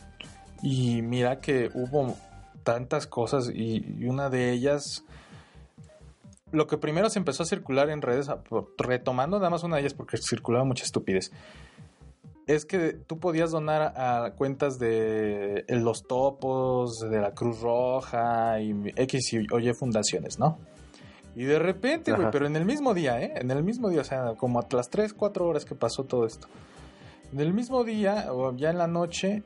[0.62, 2.16] Y mira que hubo
[2.62, 5.04] tantas cosas y, y una de ellas
[6.52, 8.28] lo que primero se empezó a circular en redes,
[8.78, 11.32] retomando nada más una de ellas porque circulaba mucha estupidez,
[12.46, 18.60] es que tú podías donar a, cuentas de eh, los topos, de la Cruz Roja
[18.60, 20.58] y X y o Y fundaciones, ¿no?
[21.34, 23.34] Y de repente, güey, pero en el mismo día, ¿eh?
[23.36, 26.24] En el mismo día, o sea, como a las 3, 4 horas que pasó todo
[26.24, 26.48] esto.
[27.32, 29.42] En el mismo día, o ya en la noche,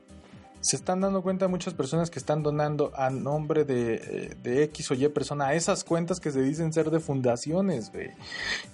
[0.61, 4.91] se están dando cuenta muchas personas que están donando a nombre de, eh, de X
[4.91, 8.11] o Y persona a esas cuentas que se dicen ser de fundaciones, güey.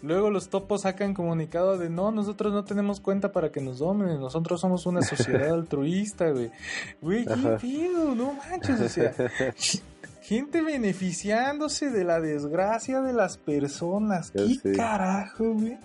[0.01, 4.19] Luego los topos sacan comunicado de no, nosotros no tenemos cuenta para que nos domen,
[4.19, 6.51] nosotros somos una sociedad altruista, güey.
[7.01, 9.13] Güey, qué pedo, no manches, o sea,
[10.21, 14.31] gente beneficiándose de la desgracia de las personas.
[14.31, 15.77] ¿Qué carajo, güey?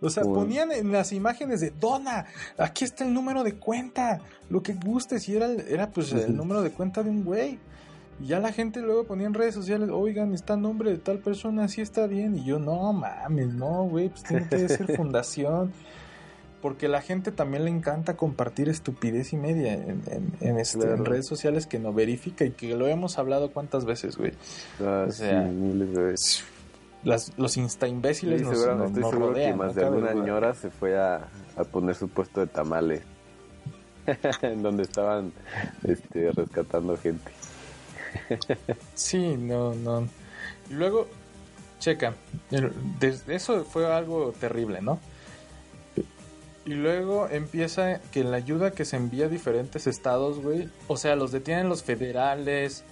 [0.00, 0.40] O sea, Bueno.
[0.40, 2.26] ponían en las imágenes de Dona,
[2.58, 6.62] aquí está el número de cuenta, lo que gustes, y era, era pues el número
[6.62, 7.58] de cuenta de un güey.
[8.22, 11.18] Y ya la gente luego ponía en redes sociales, oigan, está el nombre de tal
[11.18, 12.36] persona, sí está bien.
[12.36, 15.72] Y yo, no mames, no, güey, pues tiene que ser fundación.
[16.60, 21.06] Porque la gente también le encanta compartir estupidez y media en, en- en este- en
[21.06, 24.32] redes sociales que no verifica y que lo hemos hablado cuántas veces, güey.
[24.78, 26.44] Ah, O sea, sí, miles de veces.
[27.02, 29.52] Las, los insta imbéciles Sí, nos, seguro- nos- estoy nos seguro rodean.
[29.52, 33.02] que más de alguna ñora se fue a, a poner su puesto de tamales.
[34.42, 35.32] en donde estaban
[35.86, 37.30] este, rescatando gente.
[38.94, 40.08] Sí, no, no.
[40.68, 41.06] Y luego,
[41.78, 42.14] checa,
[42.98, 44.98] desde eso fue algo terrible, ¿no?
[46.66, 51.16] Y luego empieza que la ayuda que se envía a diferentes estados, güey, o sea,
[51.16, 52.84] los detienen los federales,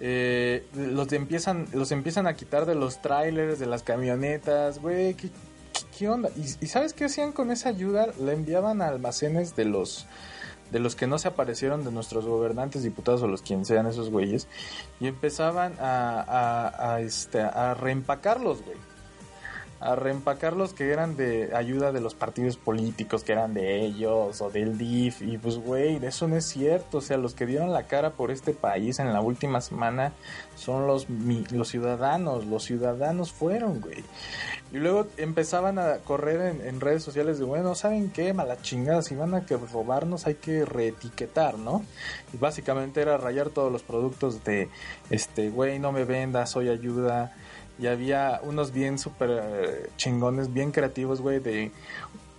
[0.00, 5.30] eh, los empiezan, los empiezan a quitar de los trailers, de las camionetas, güey, ¿qué,
[5.98, 6.30] qué- onda?
[6.36, 8.08] ¿Y, sabes qué hacían con esa ayuda?
[8.18, 10.06] La enviaban a almacenes de los
[10.72, 14.10] de los que no se aparecieron de nuestros gobernantes, diputados o los quien sean esos
[14.10, 14.48] güeyes,
[14.98, 18.76] y empezaban a, este, a reempacarlos, güey.
[19.80, 24.48] A reempacarlos que eran de ayuda de los partidos políticos, que eran de ellos o
[24.50, 25.20] del DIF.
[25.20, 26.98] Y pues, güey, eso no es cierto.
[26.98, 30.12] O sea, los que dieron la cara por este país en la última semana
[30.56, 32.46] son los, mi- los ciudadanos.
[32.46, 34.02] Los ciudadanos fueron, güey.
[34.72, 38.32] Y luego empezaban a correr en, en redes sociales de, bueno, ¿saben qué?
[38.32, 41.84] Mala chingada, si van a que robarnos hay que reetiquetar, ¿no?
[42.32, 44.68] Y básicamente era rayar todos los productos de,
[45.10, 47.34] este, güey, no me vendas, soy ayuda.
[47.78, 51.72] Y había unos bien súper eh, chingones, bien creativos, güey, de,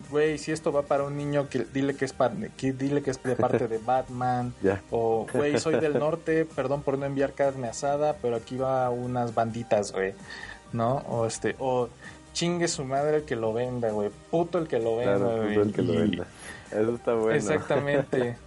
[0.09, 3.11] güey, si esto va para un niño, que dile que es, pa- que dile que
[3.11, 4.53] es de parte de Batman.
[4.91, 9.33] O, güey, soy del norte, perdón por no enviar carne asada, pero aquí va unas
[9.35, 10.13] banditas, güey.
[10.73, 10.97] ¿No?
[11.09, 11.89] O este, o
[12.33, 14.09] chingue su madre el que lo venda, güey.
[14.31, 15.53] Puto el que lo venda, Claro, güey.
[15.55, 16.27] pues el que lo venda.
[16.71, 17.35] Eso está bueno.
[17.35, 18.37] Exactamente.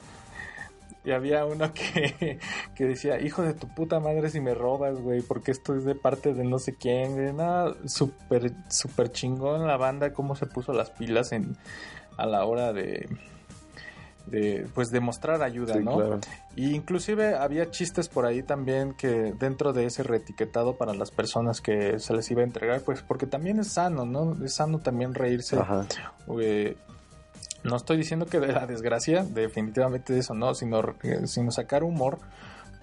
[1.05, 2.39] Y había uno que,
[2.75, 5.95] que decía, hijo de tu puta madre si me robas, güey, porque esto es de
[5.95, 7.33] parte de no sé quién, güey.
[7.33, 11.57] Nada, súper, súper chingón la banda, cómo se puso las pilas en,
[12.17, 13.09] a la hora de,
[14.27, 15.97] de, pues, de mostrar ayuda, Sí, ¿no?
[15.97, 16.21] claro.
[16.57, 21.61] Y inclusive había chistes por ahí también que dentro de ese reetiquetado para las personas
[21.61, 24.45] que se les iba a entregar, pues porque también es sano, ¿no?
[24.45, 25.87] Es sano también reírse Ajá.
[26.43, 26.77] eh,
[27.65, 31.83] no estoy diciendo que de la desgracia, definitivamente de eso no, sino, eh, sino sacar
[31.83, 32.19] humor,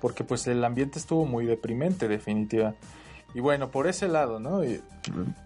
[0.01, 2.75] porque pues el ambiente estuvo muy deprimente, definitiva.
[3.33, 4.61] Y bueno, por ese lado, ¿no?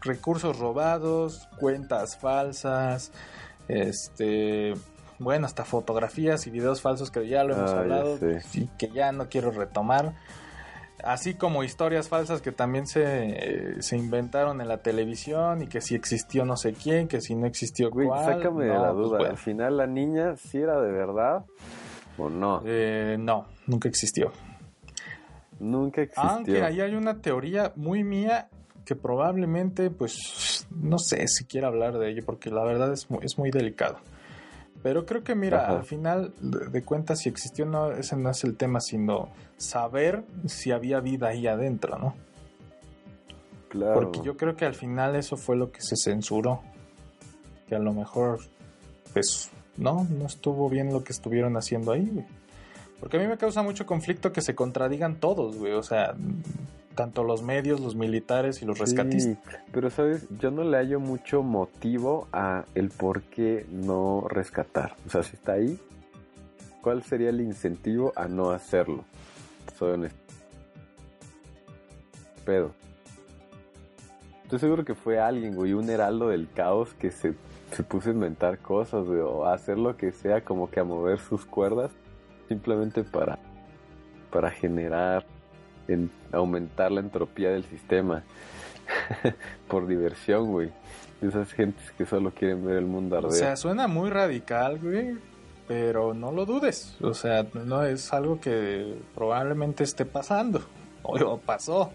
[0.01, 3.11] Recursos robados, cuentas falsas,
[3.67, 4.73] este,
[5.17, 8.19] bueno, hasta fotografías y videos falsos que ya lo hemos Ah, hablado
[8.53, 10.13] y que ya no quiero retomar.
[11.03, 15.82] Así como historias falsas que también se, eh, se inventaron en la televisión y que
[15.82, 18.26] si existió no sé quién, que si no existió Güey, cuál.
[18.26, 19.30] sácame de la pues, duda.
[19.30, 21.45] Al final la niña sí era de verdad
[22.17, 22.61] o no.
[22.65, 24.32] Eh, no, nunca existió.
[25.59, 26.30] Nunca existió.
[26.30, 28.49] Aunque ahí hay una teoría muy mía
[28.86, 33.19] que probablemente, pues, no sé si quiero hablar de ello porque la verdad es muy,
[33.24, 33.99] es muy delicado.
[34.82, 35.77] Pero creo que, mira, Ajá.
[35.77, 40.23] al final de, de cuentas, si existió, no, ese no es el tema, sino saber
[40.45, 42.15] si había vida ahí adentro, ¿no?
[43.67, 43.93] Claro.
[43.93, 46.61] Porque yo creo que al final eso fue lo que se censuró.
[47.67, 48.39] Que a lo mejor,
[49.13, 52.25] pues, no, no estuvo bien lo que estuvieron haciendo ahí, güey.
[52.99, 55.73] Porque a mí me causa mucho conflicto que se contradigan todos, güey.
[55.73, 56.15] O sea,
[56.95, 59.37] tanto los medios, los militares y los rescatistas.
[59.37, 64.95] Sí, pero sabes, yo no le hallo mucho motivo a el por qué no rescatar.
[65.07, 65.79] O sea, si está ahí,
[66.81, 69.05] ¿cuál sería el incentivo a no hacerlo?
[69.77, 70.19] Soy honesto.
[72.45, 72.71] Pedo.
[74.43, 77.35] Estoy seguro que fue alguien, güey, un heraldo del caos que se,
[77.71, 80.83] se puso a inventar cosas, güey, o a hacer lo que sea, como que a
[80.83, 81.91] mover sus cuerdas,
[82.47, 83.37] simplemente para,
[84.31, 85.23] para generar,
[85.93, 88.23] en, aumentar la entropía del sistema.
[89.67, 90.71] por diversión, güey.
[91.21, 93.31] Esas gentes que solo quieren ver el mundo arder.
[93.31, 95.17] O sea, suena muy radical, güey,
[95.67, 96.95] pero no lo dudes.
[97.01, 100.61] O sea, no es algo que probablemente esté pasando.
[101.01, 101.91] O pasó.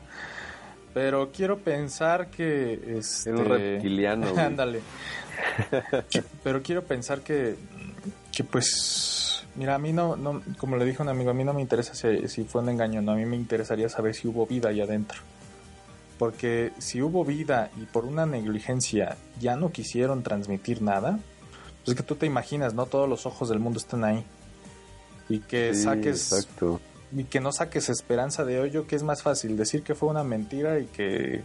[0.94, 4.26] Pero quiero pensar que este Era un reptiliano.
[4.36, 4.80] Ándale.
[6.42, 7.54] Pero quiero pensar que
[8.34, 11.52] que pues mira, a mí no no como le dijo un amigo, a mí no
[11.54, 14.46] me interesa si, si fue un engaño, no, a mí me interesaría saber si hubo
[14.46, 15.20] vida ahí adentro.
[16.18, 21.18] Porque si hubo vida y por una negligencia ya no quisieron transmitir nada,
[21.84, 22.86] pues es que tú te imaginas, ¿no?
[22.86, 24.24] Todos los ojos del mundo están ahí.
[25.28, 26.80] Y que Sí, saques Exacto.
[27.16, 30.22] y que no saques esperanza de hoyo, que es más fácil decir que fue una
[30.22, 31.42] mentira y que,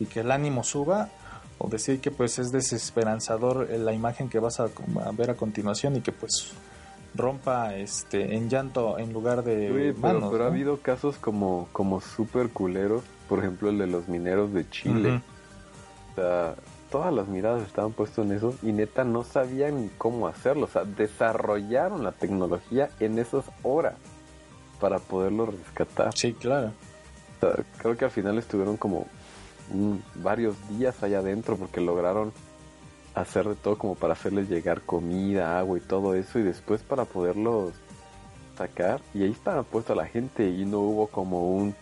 [0.00, 1.10] y que el ánimo suba,
[1.58, 4.64] o decir que pues es desesperanzador la imagen que vas a,
[5.04, 6.52] a ver a continuación y que pues
[7.16, 10.32] rompa este en llanto en lugar de pero, manos.
[10.32, 13.02] pero ha habido casos como, como súper culeros.
[13.28, 15.20] Por ejemplo, el de los mineros de Chile.
[16.12, 16.54] O sea,
[16.90, 20.66] todas las miradas estaban puestas en eso y neta no sabían ni cómo hacerlo.
[20.66, 23.94] O sea, desarrollaron la tecnología en esas horas
[24.80, 26.16] para poderlo rescatar.
[26.16, 26.72] Sí, claro.
[27.36, 29.06] O sea, creo que al final estuvieron como
[29.72, 32.32] mm, varios días allá adentro porque lograron
[33.16, 37.06] hacer de todo como para hacerles llegar comida, agua y todo eso y después para
[37.06, 37.72] poderlos
[38.56, 41.74] sacar y ahí estaba puesta la gente y no hubo como un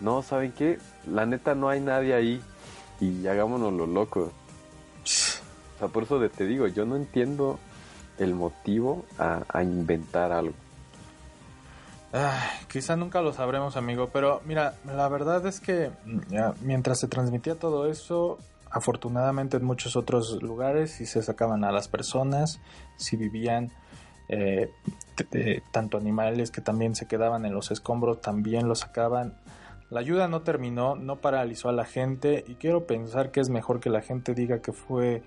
[0.00, 0.78] no, ¿saben qué?
[1.06, 2.42] La neta no hay nadie ahí
[3.00, 4.30] y hagámonos los locos.
[5.04, 7.58] O sea, por eso te digo, yo no entiendo
[8.18, 10.54] el motivo a, a inventar algo.
[12.12, 16.20] Ay, quizá nunca lo sabremos, amigo, pero mira, la verdad es que mm,
[16.62, 18.38] mientras se transmitía todo eso,
[18.72, 22.60] afortunadamente en muchos otros lugares sí se sacaban a las personas,
[22.96, 23.70] si vivían
[24.28, 24.70] eh,
[25.14, 29.34] t- tanto animales que también se quedaban en los escombros, también los sacaban.
[29.90, 33.78] La ayuda no terminó, no paralizó a la gente y quiero pensar que es mejor
[33.78, 35.22] que la gente diga que fue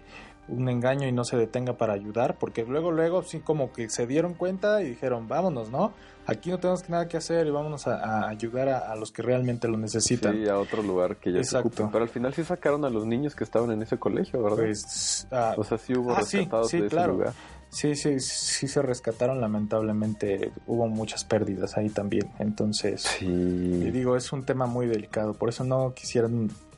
[0.48, 4.06] un engaño y no se detenga para ayudar, porque luego, luego sí como que se
[4.06, 5.94] dieron cuenta y dijeron, vámonos, ¿no?
[6.28, 9.22] Aquí no tenemos nada que hacer y vámonos a, a ayudar a, a los que
[9.22, 10.34] realmente lo necesitan.
[10.36, 11.68] Sí, a otro lugar que ya se Exacto.
[11.70, 11.90] ocupen.
[11.92, 14.58] Pero al final sí sacaron a los niños que estaban en ese colegio, ¿verdad?
[14.58, 17.14] Pues, ah, o sea, sí hubo ah, sí, rescatados sí, de ese claro.
[17.14, 17.34] lugar.
[17.70, 23.06] sí, sí, sí se rescataron, lamentablemente hubo muchas pérdidas ahí también, entonces...
[23.22, 23.92] Y Sí.
[23.92, 26.28] digo, es un tema muy delicado, por eso no quisiera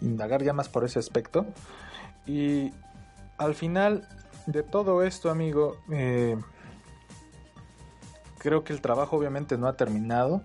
[0.01, 1.45] indagar ya más por ese aspecto.
[2.25, 2.73] Y
[3.37, 4.07] al final
[4.45, 6.37] de todo esto, amigo, eh,
[8.37, 10.41] creo que el trabajo obviamente no ha terminado.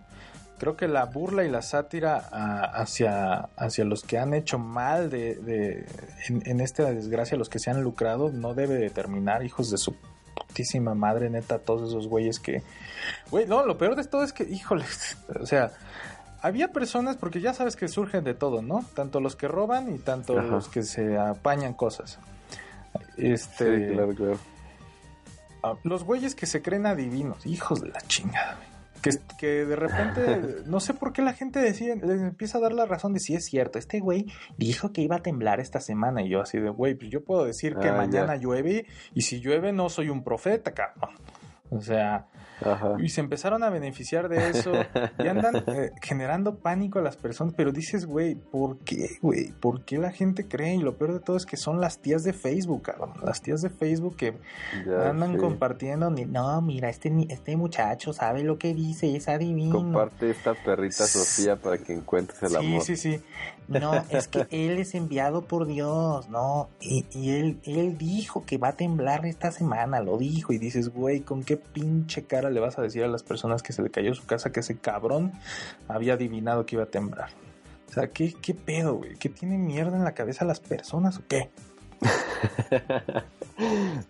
[0.59, 5.11] Creo que la burla y la sátira ah, hacia, hacia los que han hecho mal
[5.11, 5.87] de, de-
[6.29, 9.79] en, en esta desgracia, los que se han lucrado, no debe de terminar, hijos de
[9.79, 9.97] su
[10.37, 12.63] putísima madre, neta, todos esos güeyes que...
[13.33, 14.85] Güey, no, lo peor de todo es que, híjole,
[15.41, 15.73] o sea,
[16.43, 18.85] había personas, porque ya sabes que surgen de todo, ¿no?
[18.95, 20.47] Tanto los que roban y tanto Ajá.
[20.47, 22.21] los que se apañan cosas.
[23.17, 24.39] Este, Sí, claro, claro.
[25.63, 28.59] ah, los güeyes que se creen adivinos, hijos de la chingada.
[29.03, 32.73] Que, que de repente, no sé por qué la gente decía, les empieza a dar
[32.73, 33.79] la razón de si es cierto.
[33.81, 34.27] Este güey
[34.59, 36.23] dijo que iba a temblar esta semana.
[36.23, 38.43] Y yo así de, güey, pues yo puedo decir que Ah, mañana ya.
[38.43, 41.17] llueve y si llueve no soy un profeta, cabrón.
[41.75, 42.27] O sea,
[42.65, 42.97] Ajá.
[42.99, 44.73] y se empezaron a beneficiar de eso
[45.19, 49.53] y andan eh, generando pánico a las personas, pero dices, güey, ¿por qué, güey?
[49.53, 50.75] ¿Por qué la gente cree?
[50.75, 53.15] Y lo peor de todo es que son las tías de Facebook, cabrón.
[53.25, 54.35] Las tías de Facebook que
[54.87, 59.77] Ya andan compartiendo, ni- no, mira, este, este muchacho sabe lo que dice, es adivino.
[59.77, 62.83] Comparte esta perrita Sofía para que encuentres el Sí, amor.
[62.83, 63.21] sí, sí.
[63.69, 66.69] No, es que él es enviado por Dios, ¿no?
[66.81, 70.53] Y, y él, él dijo que va a temblar esta semana, lo dijo.
[70.53, 73.73] Y dices, güey, ¿con qué pinche cara le vas a decir a las personas que
[73.73, 75.33] se le cayó su casa que ese cabrón
[75.89, 77.31] había adivinado que iba a temblar?
[77.89, 79.17] O sea, ¿qué, qué pedo, güey?
[79.17, 81.51] ¿Qué tiene mierda en la cabeza las personas o qué?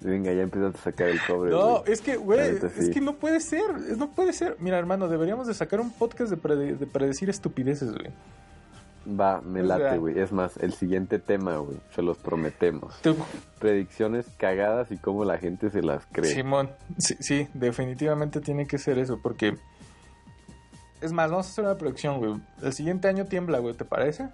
[0.00, 1.50] Venga, ya empiezas a sacar el cobre.
[1.50, 3.62] No, es que, güey, es que no puede ser,
[3.96, 4.57] no puede ser.
[4.61, 8.11] Mira, hermano, deberíamos de sacar un podcast de, prede- de predecir estupideces, güey.
[9.07, 10.18] Va, me late, güey.
[10.18, 11.76] Es más, el siguiente tema, güey.
[11.94, 13.00] Se los prometemos.
[13.03, 13.16] Tú-
[13.59, 16.32] Predicciones cagadas y cómo la gente se las cree.
[16.32, 19.57] Simón, sí, sí, definitivamente tiene que ser eso, porque...
[21.00, 22.40] Es más, vamos a hacer una predicción, güey.
[22.62, 24.28] El siguiente año tiembla, güey, ¿te parece?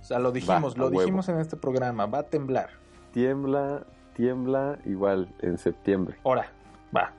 [0.00, 1.00] O sea, lo dijimos, lo huevo.
[1.00, 2.70] dijimos en este programa, va a temblar.
[3.12, 3.84] Tiembla,
[4.14, 6.16] tiembla igual en septiembre.
[6.24, 6.50] Ahora,
[6.96, 7.12] va.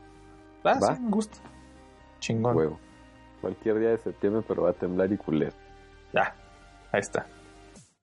[0.66, 0.96] Va, Va.
[0.96, 1.38] sí, me gusta.
[2.20, 2.56] Chingón.
[2.58, 2.80] Huevo.
[3.42, 5.54] Cualquier día de septiembre, pero va a temblar y culero.
[6.14, 6.36] Ya,
[6.92, 7.26] ahí está.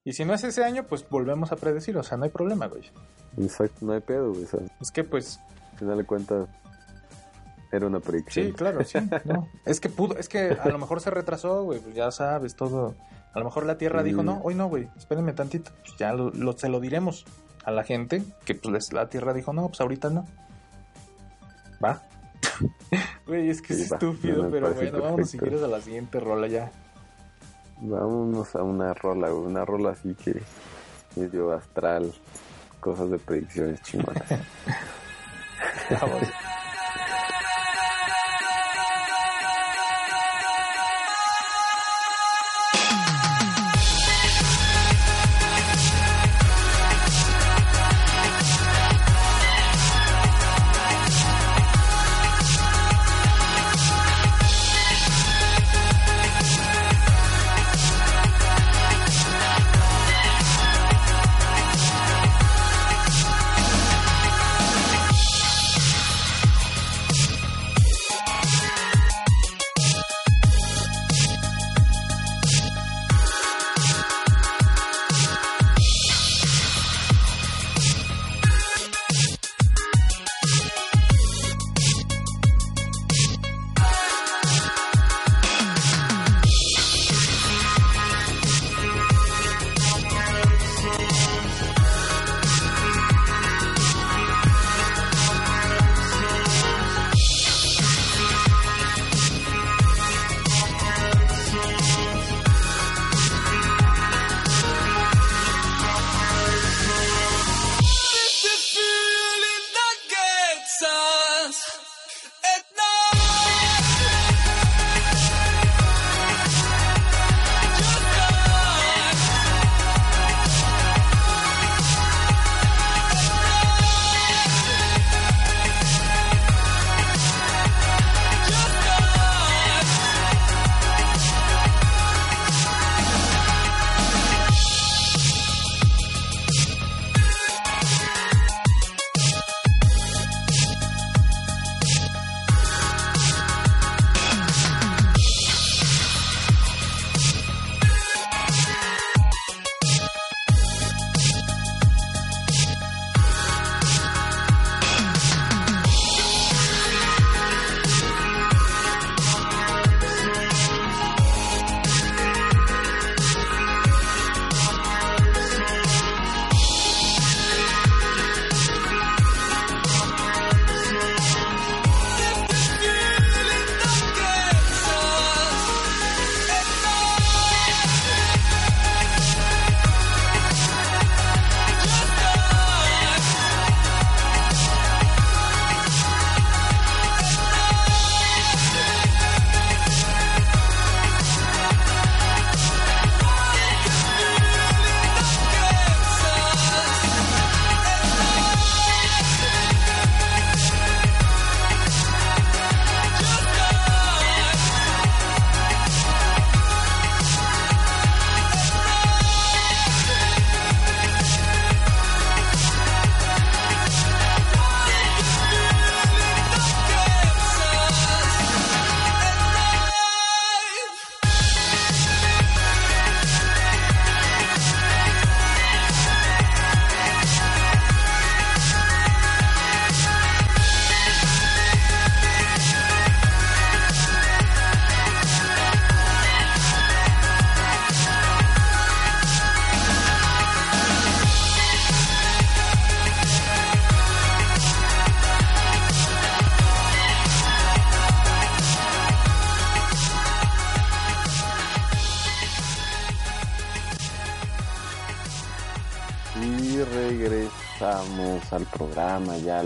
[0.05, 2.67] Y si no es ese año, pues volvemos a predecir, o sea, no hay problema,
[2.67, 2.83] güey.
[3.39, 4.45] Exacto, no hay pedo, güey.
[4.45, 5.41] o sea, Es que, pues,
[5.73, 6.49] al final de cuentas,
[7.73, 8.47] Era una predicción.
[8.47, 8.99] Sí, claro, sí.
[9.25, 9.49] No.
[9.65, 12.95] Es que pudo, es que a lo mejor se retrasó, güey, pues ya sabes, todo.
[13.33, 15.73] A lo mejor la Tierra dijo, no, hoy no, güey, espérenme tantito.
[15.81, 17.25] Pues ya lo, lo- se lo diremos
[17.65, 20.25] a la gente, que pues la Tierra dijo, no, pues ahorita no.
[21.85, 22.03] Va.
[23.27, 23.97] Güey, es que Sí, es va.
[23.97, 25.57] estúpido, pero bueno, vámonos si perfecto.
[25.59, 26.71] quieres a la siguiente rola ya.
[27.87, 30.41] Vámonos a una rola, una rola así que
[31.17, 32.15] medio astral,
[32.81, 34.25] cosas de predicciones chingonas.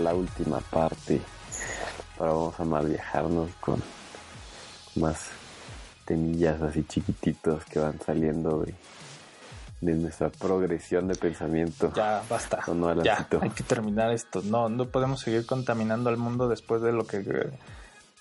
[0.09, 1.21] la última parte.
[2.17, 3.81] Ahora vamos a mal viajarnos con
[4.95, 5.29] más
[6.05, 8.73] temillas así chiquititos que van saliendo de,
[9.81, 11.93] de nuestra progresión de pensamiento.
[11.95, 12.59] Ya, basta.
[12.67, 13.39] No, no, ya, Alancito.
[13.43, 14.41] hay que terminar esto.
[14.43, 17.49] No, no podemos seguir contaminando al mundo después de lo que...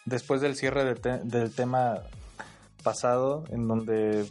[0.04, 1.98] Después del cierre de te- del tema
[2.82, 4.28] pasado, en donde...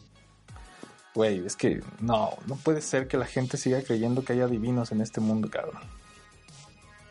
[1.15, 4.91] Güey, es que no, no puede ser que la gente siga creyendo que haya divinos
[4.91, 5.81] en este mundo, cabrón.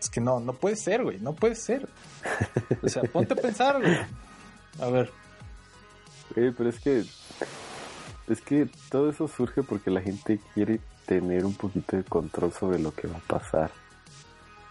[0.06, 1.88] Es que no, no puede ser, güey, no puede ser.
[2.80, 3.96] O sea, ponte a pensar, güey.
[4.80, 5.10] A ver,
[6.36, 7.04] Oye, pero es que
[8.28, 12.78] es que todo eso surge porque la gente quiere tener un poquito de control sobre
[12.78, 13.70] lo que va a pasar.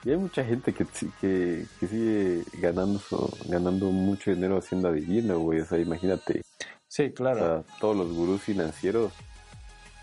[0.05, 4.88] Y hay mucha gente que, sí- que, que sigue ganando, su- ganando mucho dinero haciendo
[4.88, 5.59] adivino, güey.
[5.59, 6.43] O sea, imagínate,
[6.88, 7.39] Sí, o claro.
[7.63, 9.11] sea, todos los gurús financieros,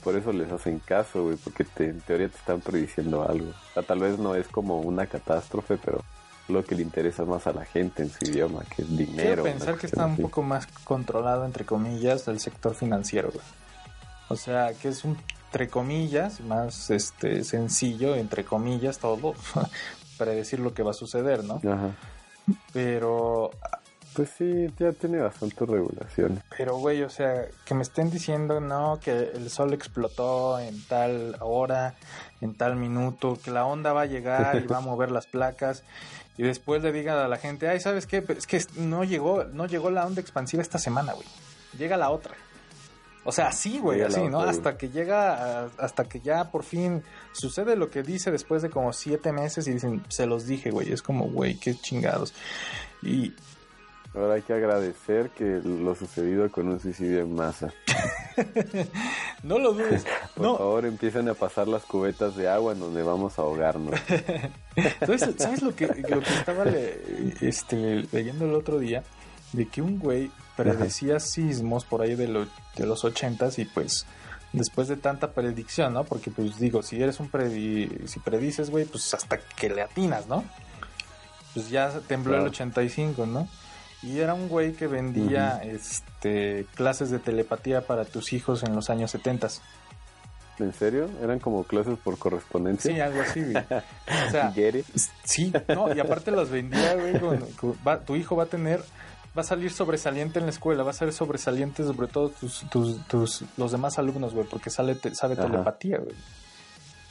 [0.03, 3.51] por eso les hacen caso, güey, porque te- en teoría te están prediciendo algo.
[3.51, 6.03] O sea, tal vez no es como una catástrofe, pero
[6.49, 9.17] lo que le interesa más a la gente en su idioma, que es dinero.
[9.23, 13.45] Quiero pensar que está un poco más controlado, entre comillas, del sector financiero, güey.
[14.29, 19.35] O sea, que es un, entre comillas, más este sencillo, entre comillas, todo,
[20.19, 21.61] predecir lo que va a suceder, ¿no?
[21.71, 21.91] Ajá.
[22.73, 23.51] Pero,
[24.15, 26.43] Pues sí, ya tiene bastantes regulaciones.
[26.57, 31.37] pero, güey, o sea, que me estén diciendo, no, que el sol explotó en tal
[31.41, 31.95] hora,
[32.43, 35.83] en tal minuto, que la onda va a llegar y va a mover las placas.
[36.37, 38.21] Y después le digan a la gente, ay, ¿sabes qué?
[38.23, 41.27] Pero Es que no llegó, no llegó la onda expansiva esta semana, güey.
[41.79, 42.35] Llega la otra.
[43.25, 44.39] O sea, así, güey, así, ¿no?
[44.41, 44.51] otra.
[44.51, 47.03] Hasta que llega, a- hasta que ya por fin
[47.33, 50.93] sucede lo que dice después de como siete meses y dicen, se los dije, güey.
[50.93, 52.35] Es como, güey, qué chingados.
[53.03, 53.33] Y
[54.15, 57.73] Ahora hay que agradecer que lo sucedido con un suicidio en masa.
[59.43, 60.05] no lo dudes.
[60.35, 63.99] Por no, favor, empiecen a pasar las cubetas de agua en donde vamos a ahogarnos.
[65.01, 67.01] ¿Sabes, sabes lo, que, lo que estaba le-
[67.41, 69.03] este, leyendo el otro día?
[69.53, 72.47] De que un güey predecía sismos por ahí de, lo-
[72.77, 74.07] de los ochentas y pues
[74.53, 76.05] después de tanta predicción, ¿no?
[76.05, 80.27] Porque pues digo, si eres un predi si predices, güey, pues hasta que le atinas,
[80.27, 80.45] ¿no?
[81.55, 82.51] Pues ya tembló el Claro.
[82.51, 83.49] 85, ¿no?
[84.03, 88.91] Y era un güey que vendía este clases de telepatía para tus hijos en los
[88.91, 89.49] años 70.
[90.59, 91.09] ¿En serio?
[91.23, 92.93] ¿Eran como clases por correspondencia?
[92.93, 93.57] Sí, algo así, güey.
[93.57, 94.53] O sea?
[95.25, 98.81] Sí, no, y aparte los vendía, güey, con- con- va- tu hijo va a tener,
[99.37, 103.07] va a salir sobresaliente en la escuela, va a ser sobresaliente sobre todo tus, tus,
[103.09, 105.47] tus, los demás alumnos, güey, porque sale, te- sabe Ajá.
[105.47, 106.15] telepatía, güey.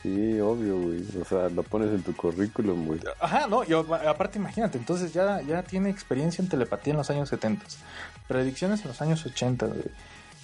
[0.01, 1.05] Sí, obvio, güey.
[1.21, 2.99] O sea, lo pones en tu currículum, güey.
[3.19, 7.09] Ajá, no, y a- aparte imagínate, entonces ya, ya tiene experiencia en telepatía en los
[7.11, 7.63] años 70,
[8.27, 9.83] predicciones en los años 80, güey.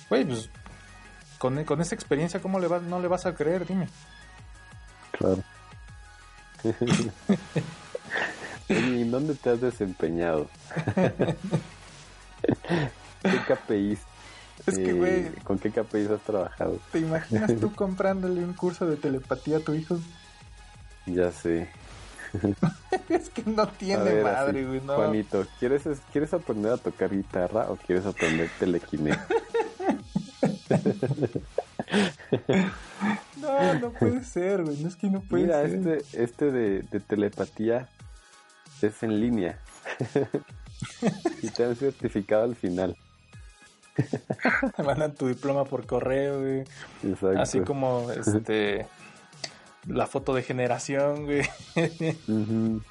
[0.10, 0.49] Güey, pues,
[1.39, 3.66] con, con esa experiencia, ¿cómo le vas, no le vas a creer?
[3.66, 3.88] Dime.
[5.12, 5.43] Claro.
[8.70, 10.49] ¿y en dónde te has desempeñado?
[13.24, 13.99] ¿Qué KPIs?
[14.66, 16.80] Es que, güey, ¿Con qué KPIs has trabajado?
[16.91, 19.97] ¿te imaginas tú comprándole un curso de telepatía a tu hijo?
[21.05, 21.70] Ya sé.
[23.10, 24.95] Es que no tiene ver, madre, güey, no.
[24.95, 29.22] Juanito, ¿quieres, ¿quieres aprender a tocar guitarra o quieres aprender telequinesis?
[33.41, 34.78] No, no puede ser, güey.
[34.78, 35.76] No es que no puede Mira, ser.
[35.88, 37.88] este, este de, de telepatía
[38.82, 39.60] es en línea.
[41.41, 42.97] y te dan certificado al final.
[44.76, 46.60] Te mandan tu diploma por correo, güey.
[47.04, 47.39] Exacto.
[47.41, 48.88] Así como este
[49.88, 51.41] la foto de generación, güey.
[52.28, 52.82] Ujú.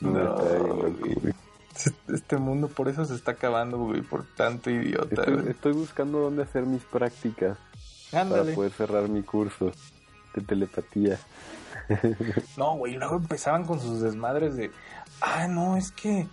[0.00, 1.14] No, güey.
[1.14, 1.34] güey.
[2.12, 5.22] Este mundo por eso se está acabando, güey, por tanto idiota.
[5.22, 5.48] Estoy, güey.
[5.50, 7.56] estoy buscando dónde hacer mis prácticas
[8.10, 8.54] para Ándale.
[8.54, 9.72] poder cerrar mi curso
[10.34, 11.18] de telepatía.
[12.56, 14.70] No, güey, luego empezaban con sus desmadres de,
[15.22, 16.26] ah, no, es que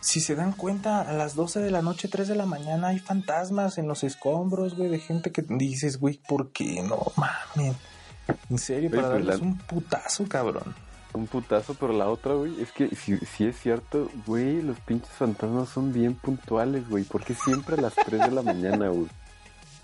[0.00, 2.98] si se dan cuenta, a las 12 de la noche, 3 de la mañana hay
[2.98, 6.82] fantasmas en los escombros, güey, de gente que dices, güey, ¿por qué?
[6.82, 7.76] No, mames.
[8.50, 10.74] En serio, Güey, para darles la- un putazo, cabrón.
[11.14, 15.10] Un putazo, pero la otra, güey, es que si, si es cierto, güey, los pinches
[15.10, 17.04] fantasmas son bien puntuales, güey.
[17.04, 19.08] porque siempre a las 3 de la mañana, güey?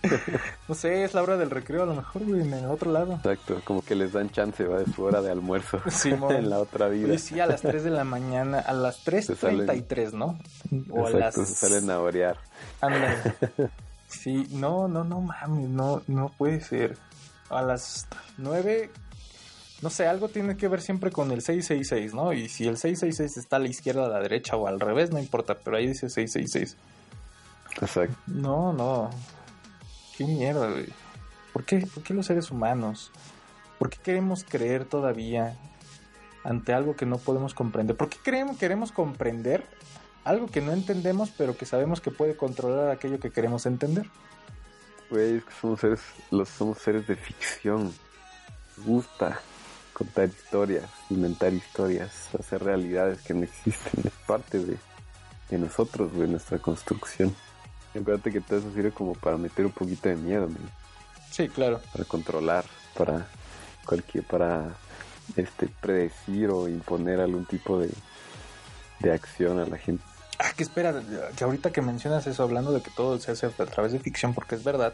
[0.68, 3.14] No sé, es la hora del recreo, a lo mejor, güey, en el otro lado.
[3.14, 6.34] Exacto, como que les dan chance, va, de su hora de almuerzo Simón.
[6.34, 7.08] en la otra vida.
[7.08, 10.38] Oye, sí, a las 3 de la mañana, a las Se salen- 3.33, ¿no?
[10.90, 11.34] O Exacto, a las...
[11.34, 12.38] se salen a orear.
[12.80, 13.16] Ándale.
[14.06, 16.96] Sí, no, no, no mames, no, no puede ser.
[17.50, 18.06] A las
[18.38, 18.88] 9,
[19.82, 22.32] no sé, algo tiene que ver siempre con el 666, ¿no?
[22.32, 25.18] Y si el 666 está a la izquierda, a la derecha o al revés, no
[25.18, 26.76] importa, pero ahí dice 666.
[27.80, 28.14] Exacto.
[28.28, 29.10] No, no.
[30.16, 30.86] Qué mierda, güey.
[31.52, 33.10] ¿Por qué, ¿Por qué los seres humanos?
[33.78, 35.56] ¿Por qué queremos creer todavía
[36.42, 37.96] ante algo que no podemos comprender?
[37.96, 39.64] ¿Por qué creemos, queremos comprender
[40.24, 44.06] algo que no entendemos, pero que sabemos que puede controlar aquello que queremos entender?
[45.10, 46.00] Güey, es que somos seres,
[46.30, 47.92] los somos seres de ficción.
[48.76, 49.40] Nos gusta
[49.92, 54.02] contar historias, inventar historias, hacer realidades que no existen.
[54.04, 54.76] Es parte de,
[55.50, 57.34] de nosotros, de nuestra construcción.
[57.94, 60.58] Acuérdate que todo eso sirve como para meter un poquito de miedo, man,
[61.30, 61.80] Sí, claro.
[61.92, 62.64] para controlar,
[62.96, 63.26] para
[63.86, 64.70] cualquier, para
[65.36, 67.90] este predecir o imponer algún tipo de,
[69.00, 70.02] de acción a la gente.
[70.38, 70.92] Ah, que espera,
[71.36, 74.34] que ahorita que mencionas eso, hablando de que todo se hace a través de ficción,
[74.34, 74.92] porque es verdad,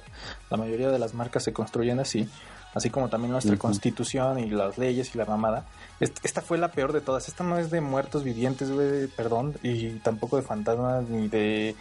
[0.51, 2.29] la mayoría de las marcas se construyen así.
[2.75, 5.65] así como también nuestra constitución y las leyes y la mamada.
[5.99, 7.27] Est- Esta fue la peor de todas.
[7.27, 11.75] Esta no es de muertos vivientes, güey, perdón, y tampoco de fantasmas ni de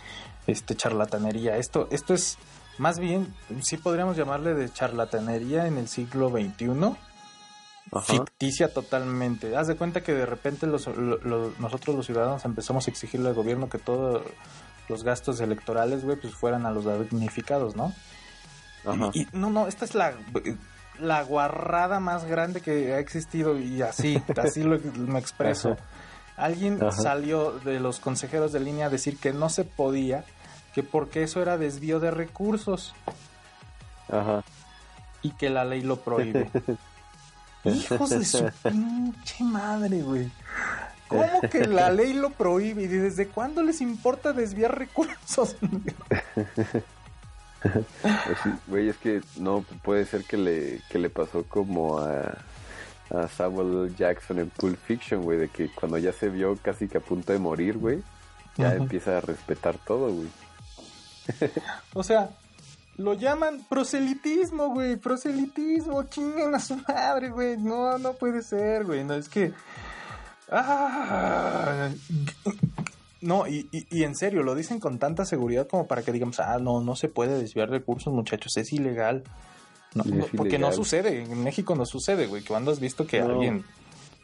[0.51, 1.57] este charlatanería.
[1.57, 2.37] Esto, esto es
[2.77, 6.69] más bien, sí podríamos llamarle de charlatanería en el siglo XXI
[7.91, 8.13] Ajá.
[8.13, 9.55] ficticia totalmente.
[9.57, 13.29] Haz de cuenta que de repente los, lo- lo- nosotros los ciudadanos empezamos a exigirle
[13.29, 14.23] al gobierno que todos
[14.87, 17.93] los gastos electorales, güey, pues fueran a los damnificados, ¿no?
[18.85, 19.09] Ajá.
[19.13, 20.13] Y, no, no, esta es la,
[20.99, 25.71] la guarrada más grande que ha existido y así, así lo, me expreso.
[25.71, 25.83] Ajá.
[26.37, 30.23] Alguien salió de los consejeros de línea a decir que no se podía,
[30.79, 32.93] que porque eso era desvío de recursos
[34.07, 34.45] Ajá.
[35.21, 36.49] y que la ley lo prohíbe.
[37.65, 40.31] Hijos de su pinche madre, güey.
[41.09, 42.83] ¿Cómo que la ley lo prohíbe?
[42.83, 45.57] ¿Y desde cuándo les importa desviar recursos?
[47.61, 52.37] Pues Güey, es que no puede ser que le, que le pasó como a,
[53.09, 53.95] a Samuel L.
[53.97, 57.33] Jackson en Pulp Fiction, güey, de que cuando ya se vio casi que a punto
[57.33, 58.01] de morir, güey,
[58.55, 60.29] ya empieza a respetar todo, güey.
[61.93, 62.29] O sea,
[62.97, 64.95] lo llaman proselitismo, güey.
[64.97, 67.57] Proselitismo, chinguen a su madre, güey.
[67.57, 69.03] No, no puede ser, güey.
[69.03, 69.53] No, es que.
[70.51, 71.89] Ah,
[73.21, 76.39] no, y, y- y en serio, lo dicen con tanta seguridad como para que digamos,
[76.39, 79.23] ah, no, no se puede desviar recursos, muchachos, es ilegal.
[79.95, 80.03] No,
[80.37, 82.43] porque no sucede, en México no sucede, güey.
[82.43, 83.25] Cuando has visto que No.
[83.33, 83.65] alguien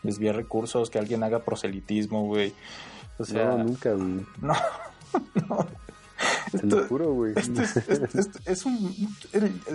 [0.04, 2.54] desvía recursos, que alguien haga proselitismo, güey.
[3.18, 4.26] O sea, no, nunca, güey.
[4.42, 4.54] no,
[5.50, 5.68] no.
[6.60, 7.34] Te Esto- lo juro, güey.
[7.36, 9.08] esto es, es- es- es un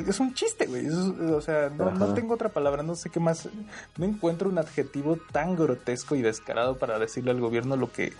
[0.06, 0.86] es chiste, güey.
[0.88, 3.48] O sea, no, tengo otra palabra, no sé qué más.
[3.96, 8.12] No encuentro un adjetivo tan grotesco y descarado para decirle al gobierno lo que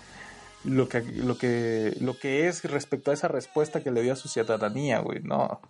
[0.65, 4.17] lo que lo que lo que es respecto a esa respuesta que le dio a
[4.17, 5.21] su ciudadanía, güey.
[5.23, 5.61] No.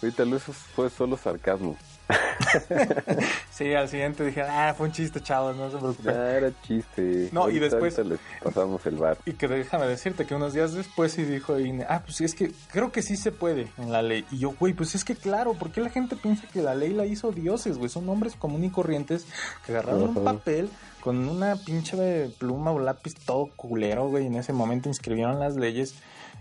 [0.00, 1.76] Vez eso fue solo sarcasmo.
[3.50, 6.14] Sí, al siguiente dije, ah, fue un chiste, chavos, no se preocupen.
[6.16, 7.28] Ah, era chiste.
[7.32, 9.18] No, y después- les pasamos el bar.
[9.26, 12.52] Y que déjame decirte que unos días después sí dijo INE, ah, pues es que
[12.70, 14.24] creo que sí se puede en la ley.
[14.30, 16.92] Y yo, güey, pues es que claro, ¿por qué la gente piensa que la ley
[16.92, 17.88] la hizo dioses, güey?
[17.90, 19.26] Son hombres comunes y corrientes
[19.66, 24.36] que agarraron un papel con una pinche pluma o lápiz todo culero, güey, y en
[24.36, 25.94] ese momento inscribieron las leyes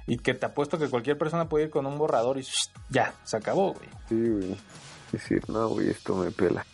[0.06, 2.70] y que te apuesto que cualquier persona puede ir con un borrador y ¡shh!
[2.90, 3.90] ya, se acabó, güey.
[4.08, 4.56] Sí, güey.
[5.12, 6.66] Decir, no, güey, esto me pela.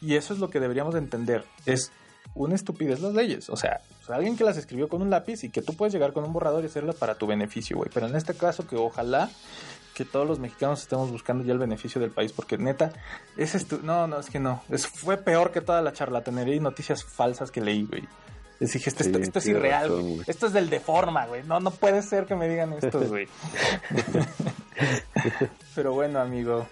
[0.00, 1.44] Y eso es lo que deberíamos de entender.
[1.66, 1.92] Es
[2.34, 3.50] una estupidez las leyes.
[3.50, 6.24] O sea, alguien que las escribió con un lápiz y que tú puedes llegar con
[6.24, 7.90] un borrador y hacerlas para tu beneficio, güey.
[7.92, 9.30] Pero en este caso que ojalá
[9.94, 12.32] que todos los mexicanos estemos buscando ya el beneficio del país.
[12.32, 12.92] Porque neta,
[13.36, 14.62] ese estu no, no, es que no.
[14.70, 18.08] Es, fue peor que toda la charlatanería y noticias falsas que leí, güey.
[18.60, 20.24] Les dije, esto, Sí, esto, esto es irreal, razón, güey.
[20.26, 21.42] Esto es del deforma, güey.
[21.44, 23.26] No, no puede ser que me digan esto, güey.
[25.74, 26.66] Pero bueno, amigo.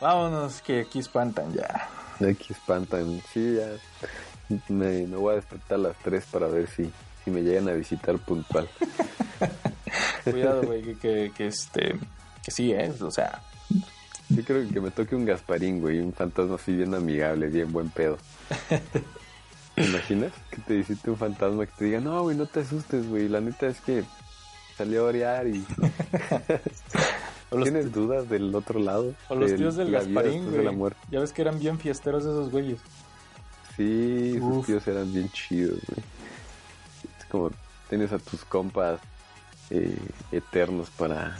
[0.00, 1.88] Vámonos, que aquí espantan ya.
[2.16, 3.22] Aquí espantan.
[3.32, 3.68] Sí, ya.
[4.68, 6.90] Me, me voy a despertar a las 3 para ver si,
[7.24, 8.68] si me llegan a visitar puntual.
[10.24, 11.98] Cuidado, güey, que, que, que, este,
[12.44, 12.92] que sí, ¿eh?
[13.00, 13.42] O sea,
[14.28, 16.00] Sí, creo que me toque un Gasparín, güey.
[16.00, 18.18] Un fantasma así bien amigable, bien buen pedo.
[19.74, 20.32] ¿Te imaginas?
[20.50, 23.28] Que te visite un fantasma que te diga, no, güey, no te asustes, güey.
[23.28, 24.04] La neta es que
[24.76, 25.64] salió a orear y...
[27.50, 29.14] o los, ¿Tienes dudas del otro lado?
[29.28, 30.76] o los Del- tíos del Gasparín, después de la güey.
[30.76, 31.00] muerte.
[31.10, 32.80] Ya ves que eran bien fiesteros esos güeyes.
[33.76, 34.66] Sí, sus Uf.
[34.66, 36.04] tíos eran bien chidos, güey.
[37.18, 37.50] Es como
[37.88, 39.00] tienes a tus compas
[39.70, 39.96] eh,
[40.32, 41.36] eternos para,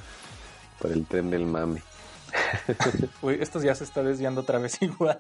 [0.81, 1.83] para el tren del mame.
[3.23, 5.19] Güey, esto ya se está desviando otra vez igual.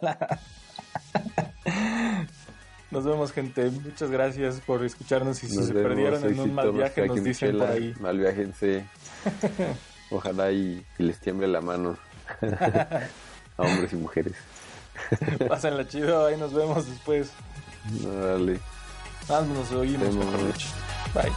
[2.90, 3.70] Nos vemos, gente.
[3.70, 7.22] Muchas gracias por escucharnos y si Nos se vemos, perdieron en un mal viaje, nos
[7.24, 7.86] dicen por Michela.
[7.86, 7.94] ahí.
[8.00, 8.84] Mal viajense.
[10.10, 11.96] Ojalá y, y les tiemble la mano
[12.42, 14.34] a hombres y mujeres.
[15.48, 17.30] Pásenla chido, ahí nos vemos después.
[18.02, 18.60] Dale.
[19.28, 20.14] Vámonos, nos oímos.
[21.14, 21.32] Bye.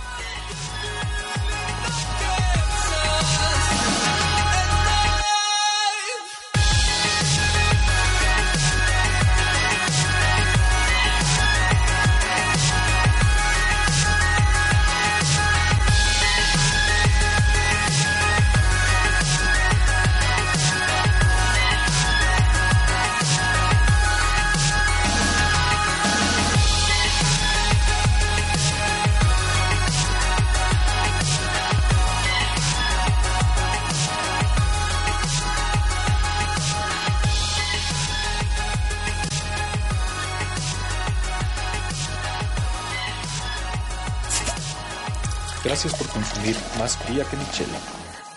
[46.79, 47.77] Más fría que Michela.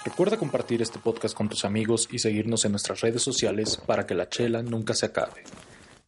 [0.05, 4.16] Recuerda compartir este podcast con tus amigos y seguirnos en nuestras redes sociales para que
[4.16, 5.45] la chela nunca se acabe.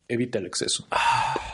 [0.09, 0.85] Evita el exceso.
[0.91, 1.54] Ah.